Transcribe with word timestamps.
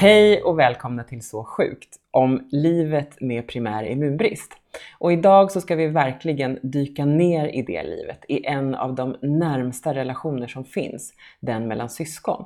Hej 0.00 0.42
och 0.42 0.58
välkomna 0.58 1.04
till 1.04 1.22
Så 1.22 1.44
sjukt 1.44 1.96
om 2.10 2.48
livet 2.50 3.20
med 3.20 3.48
primär 3.48 3.84
immunbrist. 3.84 4.52
Och 4.98 5.12
idag 5.12 5.52
så 5.52 5.60
ska 5.60 5.76
vi 5.76 5.86
verkligen 5.86 6.58
dyka 6.62 7.04
ner 7.04 7.48
i 7.48 7.62
det 7.62 7.82
livet, 7.82 8.24
i 8.28 8.46
en 8.46 8.74
av 8.74 8.94
de 8.94 9.16
närmsta 9.22 9.94
relationer 9.94 10.46
som 10.46 10.64
finns, 10.64 11.12
den 11.40 11.68
mellan 11.68 11.90
syskon. 11.90 12.44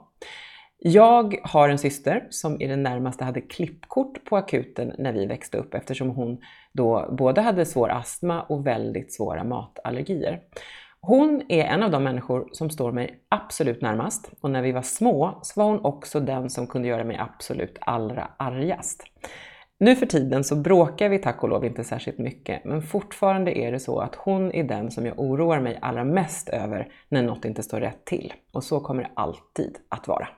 Jag 0.79 1.39
har 1.43 1.69
en 1.69 1.79
syster 1.79 2.27
som 2.31 2.61
i 2.61 2.67
det 2.67 2.77
närmaste 2.77 3.25
hade 3.25 3.41
klippkort 3.41 4.25
på 4.25 4.37
akuten 4.37 4.93
när 4.99 5.13
vi 5.13 5.27
växte 5.27 5.59
upp 5.59 5.75
eftersom 5.75 6.11
hon 6.11 6.39
då 6.73 7.15
både 7.19 7.41
hade 7.41 7.67
svår 7.67 7.89
astma 7.89 8.43
och 8.43 8.67
väldigt 8.67 9.13
svåra 9.13 9.45
matallergier. 9.45 10.41
Hon 11.07 11.43
är 11.49 11.65
en 11.65 11.83
av 11.83 11.91
de 11.91 12.05
människor 12.05 12.49
som 12.53 12.71
står 12.71 12.93
mig 12.93 13.19
absolut 13.29 13.83
närmast 13.83 14.31
och 14.41 14.51
när 14.51 14.63
vi 14.63 14.73
var 14.73 14.83
små 14.83 15.39
så 15.43 15.61
var 15.61 15.69
hon 15.69 15.85
också 15.85 16.21
den 16.21 16.51
som 16.51 16.67
kunde 16.67 16.89
göra 16.89 17.05
mig 17.05 17.17
absolut 17.17 17.79
allra 17.81 18.31
argast. 18.37 19.05
Nu 19.79 19.97
för 19.97 20.07
tiden 20.07 20.45
så 20.45 20.57
bråkar 20.57 21.09
vi 21.09 21.19
tack 21.19 21.43
och 21.43 21.49
lov 21.49 21.65
inte 21.65 21.85
särskilt 21.85 22.19
mycket, 22.19 22.65
men 22.65 22.83
fortfarande 22.83 23.59
är 23.59 23.73
det 23.73 23.81
så 23.81 23.99
att 23.99 24.15
hon 24.15 24.53
är 24.53 24.65
den 24.65 24.91
som 24.91 25.07
jag 25.07 25.21
oroar 25.21 25.61
mig 25.61 25.79
allra 25.83 26.05
mest 26.05 26.49
över 26.49 26.93
när 27.09 27.23
något 27.23 27.45
inte 27.45 27.63
står 27.63 27.81
rätt 27.81 28.05
till. 28.05 28.33
Och 28.53 28.65
så 28.65 28.81
kommer 28.81 29.03
det 29.03 29.11
alltid 29.15 29.79
att 29.89 30.09
vara. 30.09 30.29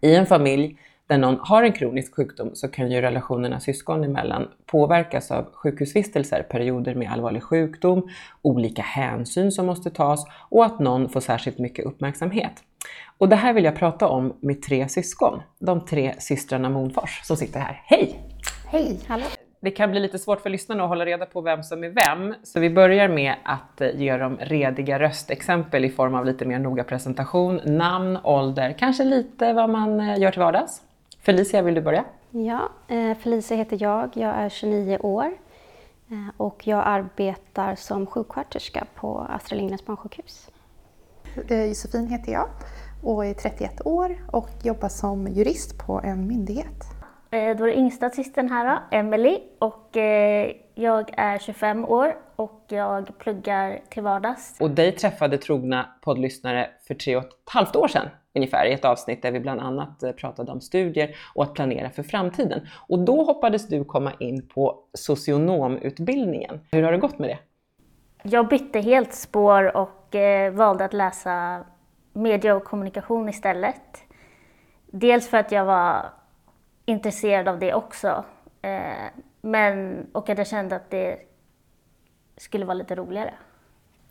I 0.00 0.14
en 0.14 0.26
familj 0.26 0.78
där 1.08 1.18
någon 1.18 1.38
har 1.40 1.62
en 1.62 1.72
kronisk 1.72 2.14
sjukdom 2.14 2.50
så 2.54 2.68
kan 2.68 2.90
ju 2.90 3.00
relationerna 3.00 3.60
syskon 3.60 4.04
emellan 4.04 4.48
påverkas 4.66 5.30
av 5.30 5.52
sjukhusvistelser, 5.52 6.42
perioder 6.42 6.94
med 6.94 7.12
allvarlig 7.12 7.42
sjukdom, 7.42 8.08
olika 8.42 8.82
hänsyn 8.82 9.52
som 9.52 9.66
måste 9.66 9.90
tas 9.90 10.26
och 10.50 10.64
att 10.64 10.78
någon 10.78 11.08
får 11.08 11.20
särskilt 11.20 11.58
mycket 11.58 11.84
uppmärksamhet. 11.84 12.52
Och 13.18 13.28
det 13.28 13.36
här 13.36 13.52
vill 13.52 13.64
jag 13.64 13.76
prata 13.76 14.08
om 14.08 14.36
med 14.40 14.62
tre 14.62 14.88
syskon, 14.88 15.42
de 15.58 15.84
tre 15.84 16.14
systrarna 16.18 16.68
Monfors 16.68 17.20
som 17.22 17.36
sitter 17.36 17.60
här. 17.60 17.82
Hej! 17.84 18.20
Hej, 18.66 18.98
hallå! 19.06 19.24
Det 19.64 19.70
kan 19.70 19.90
bli 19.90 20.00
lite 20.00 20.18
svårt 20.18 20.40
för 20.40 20.50
lyssnarna 20.50 20.82
att 20.82 20.88
hålla 20.88 21.06
reda 21.06 21.26
på 21.26 21.40
vem 21.40 21.62
som 21.62 21.84
är 21.84 21.88
vem, 21.88 22.34
så 22.42 22.60
vi 22.60 22.70
börjar 22.70 23.08
med 23.08 23.34
att 23.44 23.80
eh, 23.80 23.88
ge 23.94 24.16
dem 24.16 24.36
rediga 24.40 24.98
röstexempel 24.98 25.84
i 25.84 25.90
form 25.90 26.14
av 26.14 26.26
lite 26.26 26.44
mer 26.44 26.58
noga 26.58 26.84
presentation, 26.84 27.60
namn, 27.64 28.18
ålder, 28.24 28.74
kanske 28.78 29.04
lite 29.04 29.52
vad 29.52 29.70
man 29.70 30.00
eh, 30.00 30.18
gör 30.18 30.30
till 30.30 30.40
vardags. 30.40 30.82
Felicia, 31.24 31.62
vill 31.62 31.74
du 31.74 31.80
börja? 31.80 32.04
Ja, 32.30 32.68
eh, 32.88 33.16
Felicia 33.16 33.56
heter 33.56 33.82
jag. 33.82 34.10
Jag 34.14 34.34
är 34.34 34.48
29 34.48 34.98
år 34.98 35.32
och 36.36 36.66
jag 36.66 36.82
arbetar 36.86 37.74
som 37.74 38.06
sjuksköterska 38.06 38.86
på 38.94 39.26
Astrid 39.30 39.58
Lindgrens 39.58 39.86
barnsjukhus. 39.86 40.50
Josefin 41.48 42.06
heter 42.06 42.32
jag 42.32 42.48
och 43.02 43.26
är 43.26 43.34
31 43.34 43.86
år 43.86 44.16
och 44.32 44.50
jobbar 44.62 44.88
som 44.88 45.28
jurist 45.28 45.78
på 45.78 46.00
en 46.04 46.26
myndighet. 46.28 46.84
Eh, 47.30 47.56
då 47.56 47.64
är 47.64 47.68
det 47.68 47.78
yngsta 47.78 48.10
systern 48.10 48.48
här 48.48 48.64
då, 48.70 48.96
Emily 48.96 49.38
och 49.58 49.96
eh, 49.96 50.50
jag 50.74 51.10
är 51.16 51.38
25 51.38 51.84
år 51.84 52.16
och 52.36 52.64
jag 52.68 53.18
pluggar 53.18 53.80
till 53.88 54.02
vardags. 54.02 54.56
Och 54.60 54.70
dig 54.70 54.92
träffade 54.92 55.38
trogna 55.38 55.88
poddlyssnare 56.00 56.70
för 56.86 56.94
tre 56.94 57.16
och 57.16 57.24
ett 57.24 57.30
halvt 57.44 57.76
år 57.76 57.88
sedan 57.88 58.08
ungefär 58.34 58.66
i 58.66 58.72
ett 58.72 58.84
avsnitt 58.84 59.22
där 59.22 59.32
vi 59.32 59.40
bland 59.40 59.60
annat 59.60 60.02
eh, 60.02 60.12
pratade 60.12 60.52
om 60.52 60.60
studier 60.60 61.16
och 61.34 61.42
att 61.42 61.54
planera 61.54 61.90
för 61.90 62.02
framtiden. 62.02 62.68
Och 62.88 62.98
då 62.98 63.24
hoppades 63.24 63.68
du 63.68 63.84
komma 63.84 64.12
in 64.18 64.48
på 64.48 64.78
socionomutbildningen. 64.94 66.60
Hur 66.72 66.82
har 66.82 66.92
det 66.92 66.98
gått 66.98 67.18
med 67.18 67.28
det? 67.28 67.38
Jag 68.22 68.48
bytte 68.48 68.80
helt 68.80 69.14
spår 69.14 69.76
och 69.76 70.14
valde 70.52 70.84
att 70.84 70.92
läsa 70.92 71.64
media 72.12 72.54
och 72.54 72.64
kommunikation 72.64 73.28
istället. 73.28 74.02
Dels 74.86 75.28
för 75.28 75.36
att 75.36 75.52
jag 75.52 75.64
var 75.64 76.06
intresserad 76.84 77.48
av 77.48 77.58
det 77.58 77.74
också. 77.74 78.24
Eh, 78.62 79.10
men, 79.44 80.06
och 80.12 80.28
att 80.28 80.38
jag 80.38 80.46
kände 80.46 80.76
att 80.76 80.90
det 80.90 81.18
skulle 82.36 82.64
vara 82.64 82.74
lite 82.74 82.94
roligare. 82.94 83.34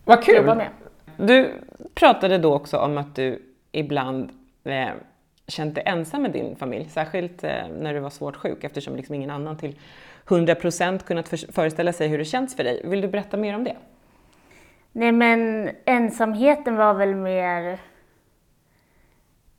Vad 0.06 0.24
kul! 0.24 0.46
Med. 0.46 0.70
Du 1.18 1.54
pratade 1.94 2.38
då 2.38 2.54
också 2.54 2.78
om 2.78 2.98
att 2.98 3.16
du 3.16 3.42
ibland 3.72 4.32
eh, 4.64 4.90
känt 5.48 5.76
dig 5.76 5.84
ensam 5.88 6.22
med 6.22 6.32
din 6.32 6.56
familj, 6.56 6.90
särskilt 6.90 7.44
eh, 7.44 7.68
när 7.80 7.94
du 7.94 8.00
var 8.00 8.10
svårt 8.10 8.36
sjuk 8.36 8.64
eftersom 8.64 8.96
liksom 8.96 9.16
ingen 9.16 9.30
annan 9.30 9.58
till 9.58 9.80
100% 10.28 11.00
kunnat 11.00 11.30
föreställa 11.30 11.94
sig 11.94 12.08
hur 12.08 12.18
det 12.18 12.26
känns 12.26 12.56
för 12.56 12.64
dig. 12.64 12.82
Vill 12.84 13.02
du 13.02 13.08
berätta 13.08 13.38
mer 13.38 13.56
om 13.56 13.64
det? 13.64 13.76
Nej 14.92 15.12
men 15.12 15.70
ensamheten 15.86 16.76
var 16.76 16.94
väl 16.94 17.16
mer, 17.16 17.80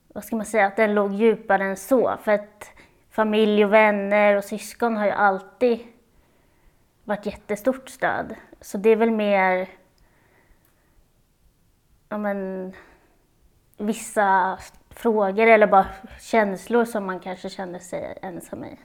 vad 0.08 0.24
ska 0.24 0.36
man 0.36 0.46
säga, 0.46 0.66
att 0.66 0.76
den 0.76 0.94
låg 0.94 1.12
djupare 1.12 1.64
än 1.64 1.76
så. 1.76 2.16
För 2.22 2.32
att 2.32 2.73
familj 3.14 3.64
och 3.64 3.72
vänner 3.72 4.36
och 4.36 4.44
syskon 4.44 4.96
har 4.96 5.06
ju 5.06 5.10
alltid 5.10 5.78
varit 7.04 7.26
jättestort 7.26 7.88
stöd. 7.88 8.34
Så 8.60 8.78
det 8.78 8.90
är 8.90 8.96
väl 8.96 9.10
mer 9.10 9.68
ja, 12.08 12.18
men, 12.18 12.72
vissa 13.76 14.58
frågor 14.90 15.46
eller 15.46 15.66
bara 15.66 15.86
känslor 16.20 16.84
som 16.84 17.06
man 17.06 17.20
kanske 17.20 17.50
känner 17.50 17.78
sig 17.78 18.18
ensam 18.22 18.64
i. 18.64 18.78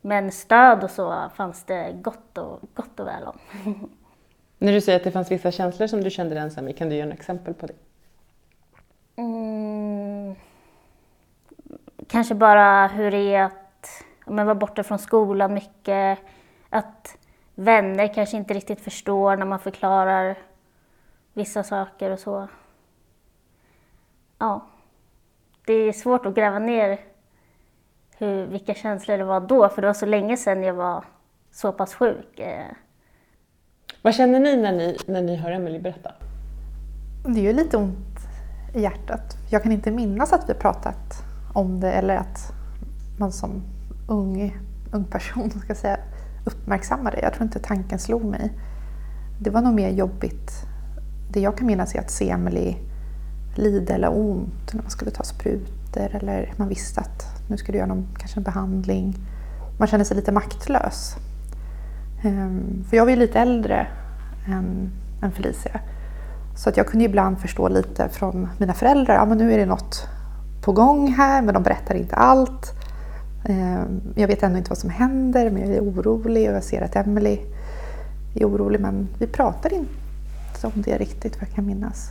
Men 0.00 0.32
stöd 0.32 0.84
och 0.84 0.90
så 0.90 1.30
fanns 1.34 1.64
det 1.64 1.92
gott 1.92 2.38
och, 2.38 2.60
gott 2.74 3.00
och 3.00 3.06
väl 3.06 3.24
om. 3.24 3.38
När 4.58 4.72
du 4.72 4.80
säger 4.80 4.98
att 4.98 5.04
det 5.04 5.10
fanns 5.10 5.30
vissa 5.30 5.50
känslor 5.50 5.86
som 5.86 6.04
du 6.04 6.10
kände 6.10 6.34
dig 6.34 6.42
ensam 6.42 6.68
i, 6.68 6.72
kan 6.72 6.88
du 6.88 6.94
ge 6.94 7.00
en 7.00 7.12
exempel 7.12 7.54
på 7.54 7.66
det? 7.66 7.74
Mm 9.16 10.36
kanske 12.10 12.34
bara 12.34 12.86
hur 12.86 13.10
det 13.10 13.34
är 13.34 13.44
att 13.44 14.04
men, 14.26 14.46
vara 14.46 14.54
borta 14.54 14.82
från 14.82 14.98
skolan 14.98 15.54
mycket. 15.54 16.18
Att 16.70 17.16
vänner 17.54 18.14
kanske 18.14 18.36
inte 18.36 18.54
riktigt 18.54 18.80
förstår 18.80 19.36
när 19.36 19.46
man 19.46 19.58
förklarar 19.58 20.38
vissa 21.32 21.62
saker 21.62 22.10
och 22.10 22.18
så. 22.18 22.48
Ja. 24.38 24.66
Det 25.66 25.72
är 25.72 25.92
svårt 25.92 26.26
att 26.26 26.34
gräva 26.34 26.58
ner 26.58 27.00
hur, 28.18 28.46
vilka 28.46 28.74
känslor 28.74 29.18
det 29.18 29.24
var 29.24 29.40
då, 29.40 29.68
för 29.68 29.82
det 29.82 29.88
var 29.88 29.94
så 29.94 30.06
länge 30.06 30.36
sedan 30.36 30.62
jag 30.62 30.74
var 30.74 31.04
så 31.50 31.72
pass 31.72 31.94
sjuk. 31.94 32.38
Eh. 32.38 32.66
Vad 34.02 34.14
känner 34.14 34.40
ni 34.40 34.56
när 34.56 34.72
ni, 34.72 34.96
när 35.06 35.22
ni 35.22 35.36
hör 35.36 35.50
Emelie 35.50 35.80
berätta? 35.80 36.12
Det 37.26 37.40
gör 37.40 37.52
lite 37.52 37.76
ont 37.76 38.18
i 38.74 38.80
hjärtat. 38.80 39.36
Jag 39.50 39.62
kan 39.62 39.72
inte 39.72 39.90
minnas 39.90 40.32
att 40.32 40.50
vi 40.50 40.54
pratat 40.54 41.29
om 41.52 41.80
det 41.80 41.92
eller 41.92 42.16
att 42.16 42.52
man 43.18 43.32
som 43.32 43.62
ung, 44.06 44.56
ung 44.90 45.04
person 45.04 45.50
ska 45.50 45.74
säga, 45.74 45.96
uppmärksammar 46.44 47.10
det. 47.10 47.20
Jag 47.20 47.32
tror 47.32 47.44
inte 47.44 47.58
tanken 47.58 47.98
slog 47.98 48.24
mig. 48.24 48.52
Det 49.38 49.50
var 49.50 49.62
nog 49.62 49.74
mer 49.74 49.90
jobbigt. 49.90 50.52
Det 51.32 51.40
jag 51.40 51.56
kan 51.56 51.66
minnas 51.66 51.94
är 51.94 52.00
att 52.00 52.10
se 52.10 52.30
Emily 52.30 52.76
lida 53.54 53.94
eller 53.94 54.18
ont 54.18 54.72
när 54.72 54.82
man 54.82 54.90
skulle 54.90 55.10
ta 55.10 55.22
sprutor 55.22 56.16
eller 56.16 56.52
man 56.56 56.68
visste 56.68 57.00
att 57.00 57.26
nu 57.48 57.56
ska 57.56 57.72
du 57.72 57.78
göra 57.78 57.88
någon, 57.88 58.06
kanske 58.18 58.40
en 58.40 58.44
behandling. 58.44 59.14
Man 59.78 59.88
kände 59.88 60.04
sig 60.04 60.16
lite 60.16 60.32
maktlös. 60.32 61.16
Ehm, 62.22 62.84
för 62.88 62.96
jag 62.96 63.04
var 63.04 63.10
ju 63.10 63.16
lite 63.16 63.40
äldre 63.40 63.86
än, 64.48 64.90
än 65.22 65.32
Felicia. 65.32 65.80
Så 66.56 66.68
att 66.68 66.76
jag 66.76 66.86
kunde 66.86 67.04
ibland 67.04 67.38
förstå 67.38 67.68
lite 67.68 68.08
från 68.08 68.48
mina 68.58 68.74
föräldrar, 68.74 69.14
ja 69.14 69.24
men 69.24 69.38
nu 69.38 69.52
är 69.52 69.58
det 69.58 69.66
något 69.66 70.08
på 70.64 70.72
gång 70.72 71.08
här 71.08 71.42
men 71.42 71.54
de 71.54 71.62
berättar 71.62 71.94
inte 71.94 72.16
allt. 72.16 72.72
Eh, 73.48 73.82
jag 74.14 74.28
vet 74.28 74.42
ännu 74.42 74.58
inte 74.58 74.70
vad 74.70 74.78
som 74.78 74.90
händer 74.90 75.50
men 75.50 75.62
jag 75.62 75.76
är 75.76 75.80
orolig 75.80 76.48
och 76.48 76.56
jag 76.56 76.64
ser 76.64 76.82
att 76.82 76.96
Emily 76.96 77.38
är 78.36 78.44
orolig 78.44 78.80
men 78.80 79.08
vi 79.18 79.26
pratar 79.26 79.72
inte 79.72 80.66
om 80.66 80.72
det 80.82 80.98
riktigt 80.98 81.36
vad 81.36 81.48
jag 81.48 81.54
kan 81.54 81.66
minnas. 81.66 82.10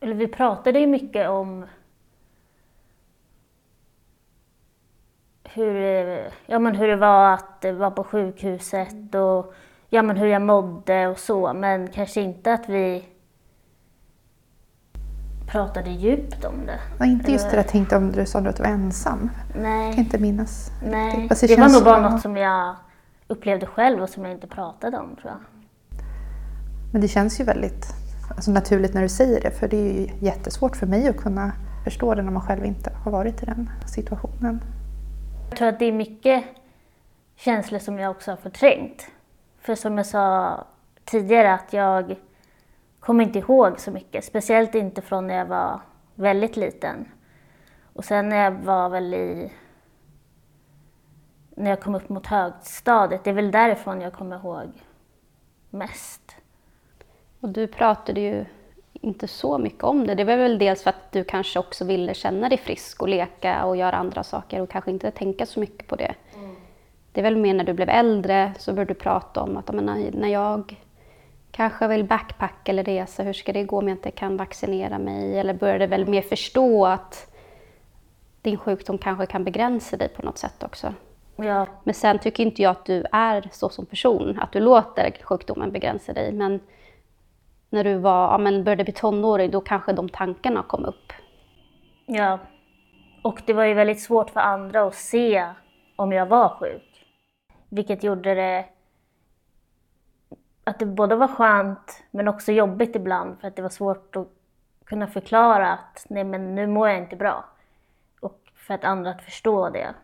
Eller 0.00 0.14
vi 0.14 0.28
pratade 0.28 0.80
ju 0.80 0.86
mycket 0.86 1.28
om 1.28 1.64
hur, 5.44 6.04
ja, 6.46 6.58
men 6.58 6.74
hur 6.74 6.88
det 6.88 6.96
var 6.96 7.34
att 7.34 7.64
vara 7.78 7.90
på 7.90 8.04
sjukhuset 8.04 9.14
och 9.14 9.54
ja, 9.90 10.02
men 10.02 10.16
hur 10.16 10.26
jag 10.26 10.42
mådde 10.42 11.06
och 11.06 11.18
så 11.18 11.52
men 11.52 11.88
kanske 11.88 12.20
inte 12.20 12.52
att 12.52 12.68
vi 12.68 13.04
pratade 15.46 15.90
djupt 15.90 16.44
om 16.44 16.66
det. 16.66 16.78
Ja, 16.98 17.04
inte 17.04 17.32
just 17.32 17.50
det 17.50 17.56
jag 17.56 17.68
tänkte 17.68 17.96
om 17.96 18.12
du 18.12 18.26
sa 18.26 18.38
att 18.38 18.56
du 18.56 18.62
var 18.62 18.70
ensam. 18.70 19.30
Nej. 19.54 19.86
Jag 19.86 19.94
kan 19.94 20.04
inte 20.04 20.18
minnas. 20.18 20.70
Nej, 20.84 21.28
det, 21.40 21.46
det 21.46 21.56
var 21.56 21.68
nog 21.68 21.84
bara 21.84 22.10
något 22.10 22.22
som 22.22 22.36
jag 22.36 22.76
upplevde 23.28 23.66
själv 23.66 24.02
och 24.02 24.08
som 24.08 24.24
jag 24.24 24.32
inte 24.32 24.46
pratade 24.46 24.98
om 24.98 25.16
tror 25.16 25.32
jag. 25.32 25.40
Men 26.92 27.00
det 27.00 27.08
känns 27.08 27.40
ju 27.40 27.44
väldigt 27.44 27.86
alltså, 28.36 28.50
naturligt 28.50 28.94
när 28.94 29.02
du 29.02 29.08
säger 29.08 29.40
det 29.40 29.50
för 29.50 29.68
det 29.68 29.76
är 29.76 29.92
ju 29.92 30.08
jättesvårt 30.18 30.76
för 30.76 30.86
mig 30.86 31.08
att 31.08 31.16
kunna 31.16 31.52
förstå 31.84 32.14
det 32.14 32.22
när 32.22 32.32
man 32.32 32.42
själv 32.42 32.64
inte 32.64 32.90
har 33.04 33.12
varit 33.12 33.42
i 33.42 33.46
den 33.46 33.70
situationen. 33.86 34.60
Jag 35.48 35.58
tror 35.58 35.68
att 35.68 35.78
det 35.78 35.84
är 35.84 35.92
mycket 35.92 36.44
känslor 37.36 37.78
som 37.78 37.98
jag 37.98 38.10
också 38.10 38.30
har 38.30 38.36
förträngt. 38.36 39.06
För 39.60 39.74
som 39.74 39.96
jag 39.96 40.06
sa 40.06 40.64
tidigare 41.04 41.54
att 41.54 41.72
jag 41.72 42.16
kommer 43.04 43.24
inte 43.24 43.38
ihåg 43.38 43.80
så 43.80 43.90
mycket, 43.90 44.24
speciellt 44.24 44.74
inte 44.74 45.02
från 45.02 45.26
när 45.26 45.34
jag 45.34 45.46
var 45.46 45.80
väldigt 46.14 46.56
liten. 46.56 47.08
Och 47.92 48.04
sen 48.04 48.28
när 48.28 48.44
jag 48.44 48.50
var 48.50 48.88
väl 48.88 49.14
i... 49.14 49.52
När 51.56 51.70
jag 51.70 51.80
kom 51.80 51.94
upp 51.94 52.08
mot 52.08 52.26
högstadiet, 52.26 53.24
det 53.24 53.30
är 53.30 53.34
väl 53.34 53.50
därifrån 53.50 54.00
jag 54.00 54.12
kommer 54.12 54.36
ihåg 54.36 54.68
mest. 55.70 56.36
Och 57.40 57.48
du 57.48 57.66
pratade 57.66 58.20
ju 58.20 58.44
inte 58.92 59.28
så 59.28 59.58
mycket 59.58 59.84
om 59.84 60.06
det. 60.06 60.14
Det 60.14 60.24
var 60.24 60.36
väl 60.36 60.58
dels 60.58 60.82
för 60.82 60.90
att 60.90 61.12
du 61.12 61.24
kanske 61.24 61.58
också 61.58 61.84
ville 61.84 62.14
känna 62.14 62.48
dig 62.48 62.58
frisk 62.58 63.02
och 63.02 63.08
leka 63.08 63.64
och 63.64 63.76
göra 63.76 63.96
andra 63.96 64.22
saker 64.22 64.60
och 64.60 64.70
kanske 64.70 64.90
inte 64.90 65.10
tänka 65.10 65.46
så 65.46 65.60
mycket 65.60 65.86
på 65.88 65.96
det. 65.96 66.14
Mm. 66.34 66.56
Det 67.12 67.20
är 67.20 67.24
väl 67.24 67.36
mer 67.36 67.54
när 67.54 67.64
du 67.64 67.72
blev 67.72 67.88
äldre 67.88 68.54
så 68.58 68.72
började 68.72 68.94
du 68.94 69.00
prata 69.00 69.40
om 69.40 69.56
att 69.56 69.72
när 69.72 70.28
jag 70.28 70.83
kanske 71.54 71.88
vill 71.88 72.04
backpacka 72.04 72.72
eller 72.72 72.84
resa, 72.84 73.22
hur 73.22 73.32
ska 73.32 73.52
det 73.52 73.64
gå 73.64 73.78
om 73.78 73.88
jag 73.88 73.96
inte 73.96 74.10
kan 74.10 74.36
vaccinera 74.36 74.98
mig? 74.98 75.38
Eller 75.38 75.54
började 75.54 75.86
väl 75.86 76.06
mer 76.06 76.22
förstå 76.22 76.86
att 76.86 77.34
din 78.42 78.56
sjukdom 78.56 78.98
kanske 78.98 79.26
kan 79.26 79.44
begränsa 79.44 79.96
dig 79.96 80.08
på 80.08 80.22
något 80.22 80.38
sätt 80.38 80.62
också. 80.62 80.94
Ja. 81.36 81.66
Men 81.84 81.94
sen 81.94 82.18
tycker 82.18 82.42
inte 82.42 82.62
jag 82.62 82.70
att 82.70 82.86
du 82.86 83.04
är 83.12 83.48
så 83.52 83.68
som 83.68 83.86
person, 83.86 84.38
att 84.40 84.52
du 84.52 84.60
låter 84.60 85.16
sjukdomen 85.22 85.72
begränsa 85.72 86.12
dig. 86.12 86.32
Men 86.32 86.60
när 87.70 87.84
du 87.84 87.94
var, 87.94 88.32
ja, 88.32 88.38
men 88.38 88.64
började 88.64 88.84
bli 88.84 88.92
tonåring, 88.92 89.50
då 89.50 89.60
kanske 89.60 89.92
de 89.92 90.08
tankarna 90.08 90.62
kom 90.62 90.84
upp. 90.84 91.12
Ja, 92.06 92.38
och 93.22 93.42
det 93.46 93.52
var 93.52 93.64
ju 93.64 93.74
väldigt 93.74 94.02
svårt 94.02 94.30
för 94.30 94.40
andra 94.40 94.82
att 94.82 94.94
se 94.94 95.48
om 95.96 96.12
jag 96.12 96.26
var 96.26 96.48
sjuk. 96.48 97.06
Vilket 97.68 98.04
gjorde 98.04 98.34
det 98.34 98.64
att 100.64 100.78
det 100.78 100.86
både 100.86 101.16
var 101.16 101.28
skönt 101.28 102.02
men 102.10 102.28
också 102.28 102.52
jobbigt 102.52 102.96
ibland 102.96 103.40
för 103.40 103.48
att 103.48 103.56
det 103.56 103.62
var 103.62 103.68
svårt 103.68 104.16
att 104.16 104.28
kunna 104.84 105.06
förklara 105.06 105.72
att 105.72 106.06
nej 106.08 106.24
men 106.24 106.54
nu 106.54 106.66
mår 106.66 106.88
jag 106.88 106.98
inte 106.98 107.16
bra. 107.16 107.44
Och 108.20 108.40
för 108.54 108.74
att 108.74 108.84
andra 108.84 109.10
att 109.10 109.22
förstå 109.22 109.70
det. 109.70 109.94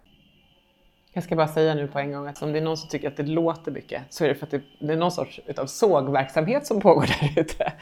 Jag 1.13 1.25
ska 1.25 1.37
bara 1.37 1.49
säga 1.49 1.75
nu 1.75 1.89
på 1.89 1.99
en 1.99 2.13
gång 2.13 2.27
att 2.27 2.43
om 2.43 2.53
det 2.53 2.59
är 2.59 2.63
någon 2.63 2.77
som 2.77 2.89
tycker 2.89 3.09
att 3.09 3.17
det 3.17 3.23
låter 3.23 3.73
mycket 3.73 4.03
så 4.11 4.25
är 4.25 4.29
det 4.29 4.35
för 4.35 4.47
att 4.47 4.51
det, 4.51 4.93
är 4.93 4.97
någon 4.97 5.13
sorts 5.13 5.41
utav 5.47 5.67
sågverksamhet 5.67 6.67
som 6.67 6.81
pågår 6.81 7.07
där 7.21 7.41
ute. 7.41 7.73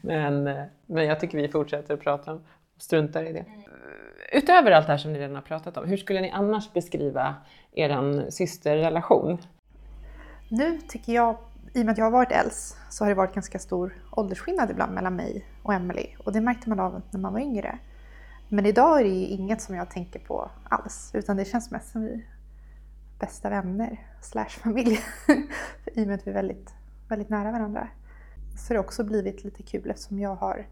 Men, 0.00 0.44
men 0.86 1.06
jag 1.06 1.20
tycker 1.20 1.38
vi 1.38 1.48
fortsätter 1.48 1.94
att 1.94 2.00
prata 2.00 2.32
om 2.32 2.44
och 2.76 2.82
struntar 2.82 3.24
i 3.24 3.32
det. 3.32 3.44
Utöver 4.32 4.70
allt 4.70 4.86
det 4.86 4.92
här 4.92 4.98
som 4.98 5.12
ni 5.12 5.18
redan 5.18 5.34
har 5.34 5.42
pratat 5.42 5.76
om, 5.76 5.88
hur 5.88 5.96
skulle 5.96 6.20
ni 6.20 6.30
annars 6.30 6.72
beskriva 6.72 7.34
er 7.72 8.30
systerrelation? 8.30 9.38
Nu 10.48 10.78
tycker 10.88 11.12
jag, 11.12 11.36
i 11.74 11.80
och 11.80 11.86
med 11.86 11.92
att 11.92 11.98
jag 11.98 12.04
har 12.04 12.10
varit 12.10 12.32
äldst, 12.32 12.76
så 12.88 13.04
har 13.04 13.08
det 13.08 13.14
varit 13.14 13.34
ganska 13.34 13.58
stor 13.58 13.94
åldersskillnad 14.10 14.70
ibland 14.70 14.94
mellan 14.94 15.16
mig 15.16 15.46
och 15.62 15.74
Emily. 15.74 16.06
Och 16.24 16.32
det 16.32 16.40
märkte 16.40 16.68
man 16.68 16.80
av 16.80 17.02
när 17.10 17.20
man 17.20 17.32
var 17.32 17.40
yngre. 17.40 17.78
Men 18.48 18.66
idag 18.66 19.00
är 19.00 19.04
det 19.04 19.10
inget 19.10 19.62
som 19.62 19.74
jag 19.74 19.90
tänker 19.90 20.20
på 20.20 20.50
alls, 20.64 21.10
utan 21.14 21.36
det 21.36 21.44
känns 21.44 21.70
mest 21.70 21.92
som 21.92 22.02
vi 22.02 22.26
bästa 23.18 23.50
vänner 23.50 24.06
slash 24.20 24.48
familj. 24.48 25.00
I 25.84 26.02
och 26.02 26.06
med 26.06 26.14
att 26.14 26.26
vi 26.26 26.30
är 26.30 26.34
väldigt, 26.34 26.74
väldigt 27.08 27.28
nära 27.28 27.52
varandra. 27.52 27.88
Så 28.56 28.72
det 28.72 28.78
har 28.78 28.84
också 28.84 29.04
blivit 29.04 29.44
lite 29.44 29.62
kul 29.62 29.90
eftersom 29.90 30.18
jag 30.18 30.34
har 30.34 30.66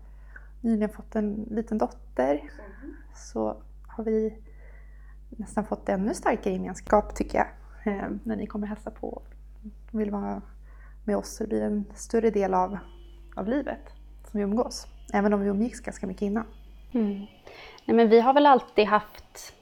nyligen 0.61 0.89
fått 0.89 1.17
en 1.17 1.35
liten 1.51 1.79
dotter. 1.79 2.35
Mm. 2.35 2.95
Så 3.15 3.63
har 3.87 4.05
vi 4.05 4.39
nästan 5.29 5.65
fått 5.65 5.89
ännu 5.89 6.15
starkare 6.15 6.55
gemenskap 6.55 7.15
tycker 7.15 7.39
jag. 7.39 7.47
Eh, 7.95 8.09
när 8.25 8.37
ni 8.37 8.47
kommer 8.47 8.67
hälsa 8.67 8.91
på 8.91 9.09
och 9.93 10.01
vill 10.01 10.11
vara 10.11 10.43
med 11.07 11.17
oss 11.17 11.37
så 11.37 11.43
det 11.43 11.49
blir 11.49 11.63
en 11.63 11.85
större 11.95 12.31
del 12.31 12.55
av, 12.55 12.79
av 13.37 13.49
livet 13.49 13.93
som 14.31 14.39
vi 14.39 14.45
umgås. 14.45 14.87
Även 15.13 15.33
om 15.33 15.41
vi 15.41 15.49
umgicks 15.49 15.81
ganska 15.81 16.07
mycket 16.07 16.23
innan. 16.23 16.45
Mm. 16.93 17.27
Nej, 17.85 17.97
men 17.97 18.09
vi 18.09 18.21
har 18.21 18.35
väl 18.35 18.47
alltid 18.47 18.87
haft 18.87 19.55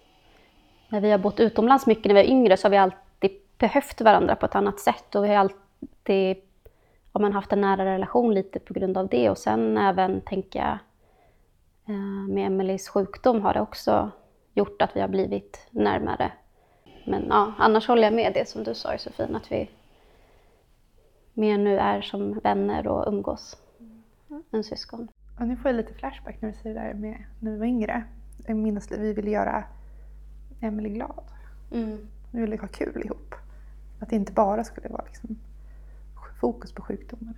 när 0.88 1.00
vi 1.00 1.10
har 1.10 1.18
bott 1.18 1.40
utomlands 1.40 1.86
mycket 1.86 2.04
när 2.04 2.14
vi 2.14 2.22
var 2.22 2.28
yngre 2.28 2.56
så 2.56 2.66
har 2.66 2.70
vi 2.70 2.76
alltid 2.76 3.30
behövt 3.58 4.00
varandra 4.00 4.36
på 4.36 4.46
ett 4.46 4.54
annat 4.54 4.80
sätt 4.80 5.14
och 5.14 5.24
vi 5.24 5.28
har 5.28 5.36
alltid 5.36 6.36
har 7.12 7.20
man 7.20 7.32
haft 7.32 7.52
en 7.52 7.60
nära 7.60 7.84
relation 7.84 8.34
lite 8.34 8.58
på 8.58 8.74
grund 8.74 8.98
av 8.98 9.08
det 9.08 9.30
och 9.30 9.38
sen 9.38 9.78
även 9.78 10.20
tänker 10.20 10.58
jag 10.58 10.78
eh, 11.88 12.28
med 12.28 12.46
Emelies 12.46 12.88
sjukdom 12.88 13.42
har 13.42 13.54
det 13.54 13.60
också 13.60 14.10
gjort 14.54 14.82
att 14.82 14.96
vi 14.96 15.00
har 15.00 15.08
blivit 15.08 15.66
närmare. 15.70 16.32
Men 17.06 17.26
ja, 17.28 17.52
annars 17.58 17.88
håller 17.88 18.02
jag 18.02 18.12
med 18.12 18.32
det 18.34 18.48
som 18.48 18.64
du 18.64 18.74
sa 18.74 18.92
Josefin, 18.92 19.36
att 19.36 19.52
vi 19.52 19.70
mer 21.34 21.58
nu 21.58 21.78
är 21.78 22.02
som 22.02 22.38
vänner 22.38 22.86
och 22.88 23.08
umgås 23.08 23.56
än 24.52 24.64
syskon. 24.64 25.08
Och 25.40 25.46
nu 25.46 25.56
får 25.56 25.70
jag 25.70 25.76
lite 25.76 25.94
flashback 25.94 26.40
när 26.40 26.48
du 26.48 26.54
säger 26.54 26.74
det 26.74 26.80
där 26.80 26.94
med 26.94 27.24
när 27.40 27.50
vi 27.50 27.58
var 27.58 27.66
yngre. 27.66 28.04
Jag 28.46 28.56
minns 28.56 28.92
att 28.92 28.98
vi 28.98 29.12
ville 29.12 29.30
göra 29.30 29.64
Emelie 30.60 30.92
glad. 30.92 31.24
Mm. 31.72 31.98
Vi 32.30 32.40
ville 32.40 32.56
ha 32.56 32.68
kul 32.68 33.02
ihop. 33.04 33.34
Att 34.00 34.10
det 34.10 34.16
inte 34.16 34.32
bara 34.32 34.64
skulle 34.64 34.88
vara 34.88 35.04
liksom 35.04 35.38
fokus 36.40 36.72
på 36.72 36.82
sjukdomen. 36.82 37.34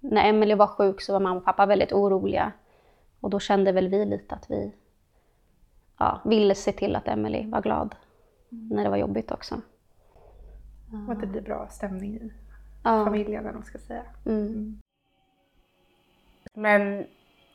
När 0.00 0.28
Emelie 0.28 0.56
var 0.56 0.66
sjuk 0.66 1.00
så 1.00 1.12
var 1.12 1.20
mamma 1.20 1.36
och 1.36 1.44
pappa 1.44 1.66
väldigt 1.66 1.92
oroliga. 1.92 2.52
Och 3.20 3.30
då 3.30 3.40
kände 3.40 3.72
väl 3.72 3.88
vi 3.88 4.04
lite 4.04 4.34
att 4.34 4.50
vi 4.50 4.72
ja, 5.98 6.20
ville 6.24 6.54
se 6.54 6.72
till 6.72 6.96
att 6.96 7.08
Emelie 7.08 7.48
var 7.48 7.62
glad. 7.62 7.94
Mm. 8.52 8.68
När 8.68 8.84
det 8.84 8.90
var 8.90 8.96
jobbigt 8.96 9.30
också. 9.30 9.60
Och 11.06 11.12
att 11.12 11.20
det 11.20 11.26
blir 11.26 11.40
bra 11.40 11.68
stämning 11.68 12.16
i 12.16 12.32
ja. 12.82 13.04
familjen, 13.04 13.46
eller 13.46 13.54
man 13.54 13.64
ska 13.64 13.78
säga. 13.78 14.04
Mm. 14.26 14.46
mm. 14.46 14.80
Men 16.54 17.06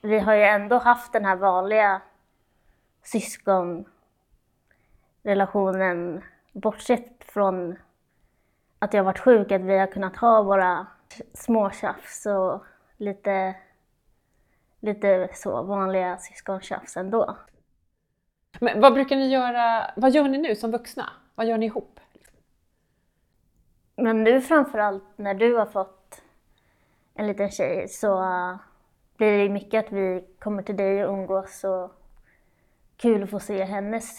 vi 0.02 0.20
har 0.20 0.34
ju 0.34 0.44
ändå 0.44 0.78
haft 0.78 1.14
den 1.14 1.26
här 1.26 1.36
vanliga 1.36 2.02
syskon 3.04 3.86
relationen, 5.24 6.24
bortsett 6.52 7.24
från 7.24 7.76
att 8.80 8.94
jag 8.94 9.04
varit 9.04 9.20
sjuk, 9.20 9.52
att 9.52 9.62
vi 9.62 9.78
har 9.78 9.88
kunnat 9.88 10.16
ha 10.16 10.44
våra 10.44 10.88
småtjafs 11.34 12.26
och 12.26 12.64
lite, 12.98 13.56
lite 14.80 15.30
så 15.34 15.64
vanliga 15.64 16.18
syskontjafs 16.18 16.98
ändå. 16.98 17.38
Men 18.60 18.82
vad 18.82 18.94
brukar 18.94 19.16
ni 19.16 19.28
göra, 19.28 19.92
vad 19.96 20.12
gör 20.12 20.28
ni 20.28 20.38
nu 20.38 20.56
som 20.56 20.72
vuxna? 20.72 21.10
Vad 21.36 21.48
gör 21.48 21.58
ni 21.58 21.66
ihop? 21.66 22.00
Men 23.96 24.24
nu 24.24 24.42
framförallt 24.42 25.04
när 25.16 25.34
du 25.34 25.56
har 25.56 25.66
fått 25.66 26.22
en 27.14 27.28
liten 27.28 27.52
tjej 27.52 27.88
så 27.88 28.24
blir 29.18 29.38
det 29.38 29.50
mycket 29.50 29.86
att 29.86 29.92
vi 29.92 30.28
kommer 30.40 30.64
till 30.64 30.78
dig 30.78 31.06
och 31.06 31.14
umgås 31.14 31.64
och 31.64 31.92
kul 32.98 33.24
att 33.24 33.30
få 33.30 33.40
se 33.40 33.64
hennes 33.64 34.18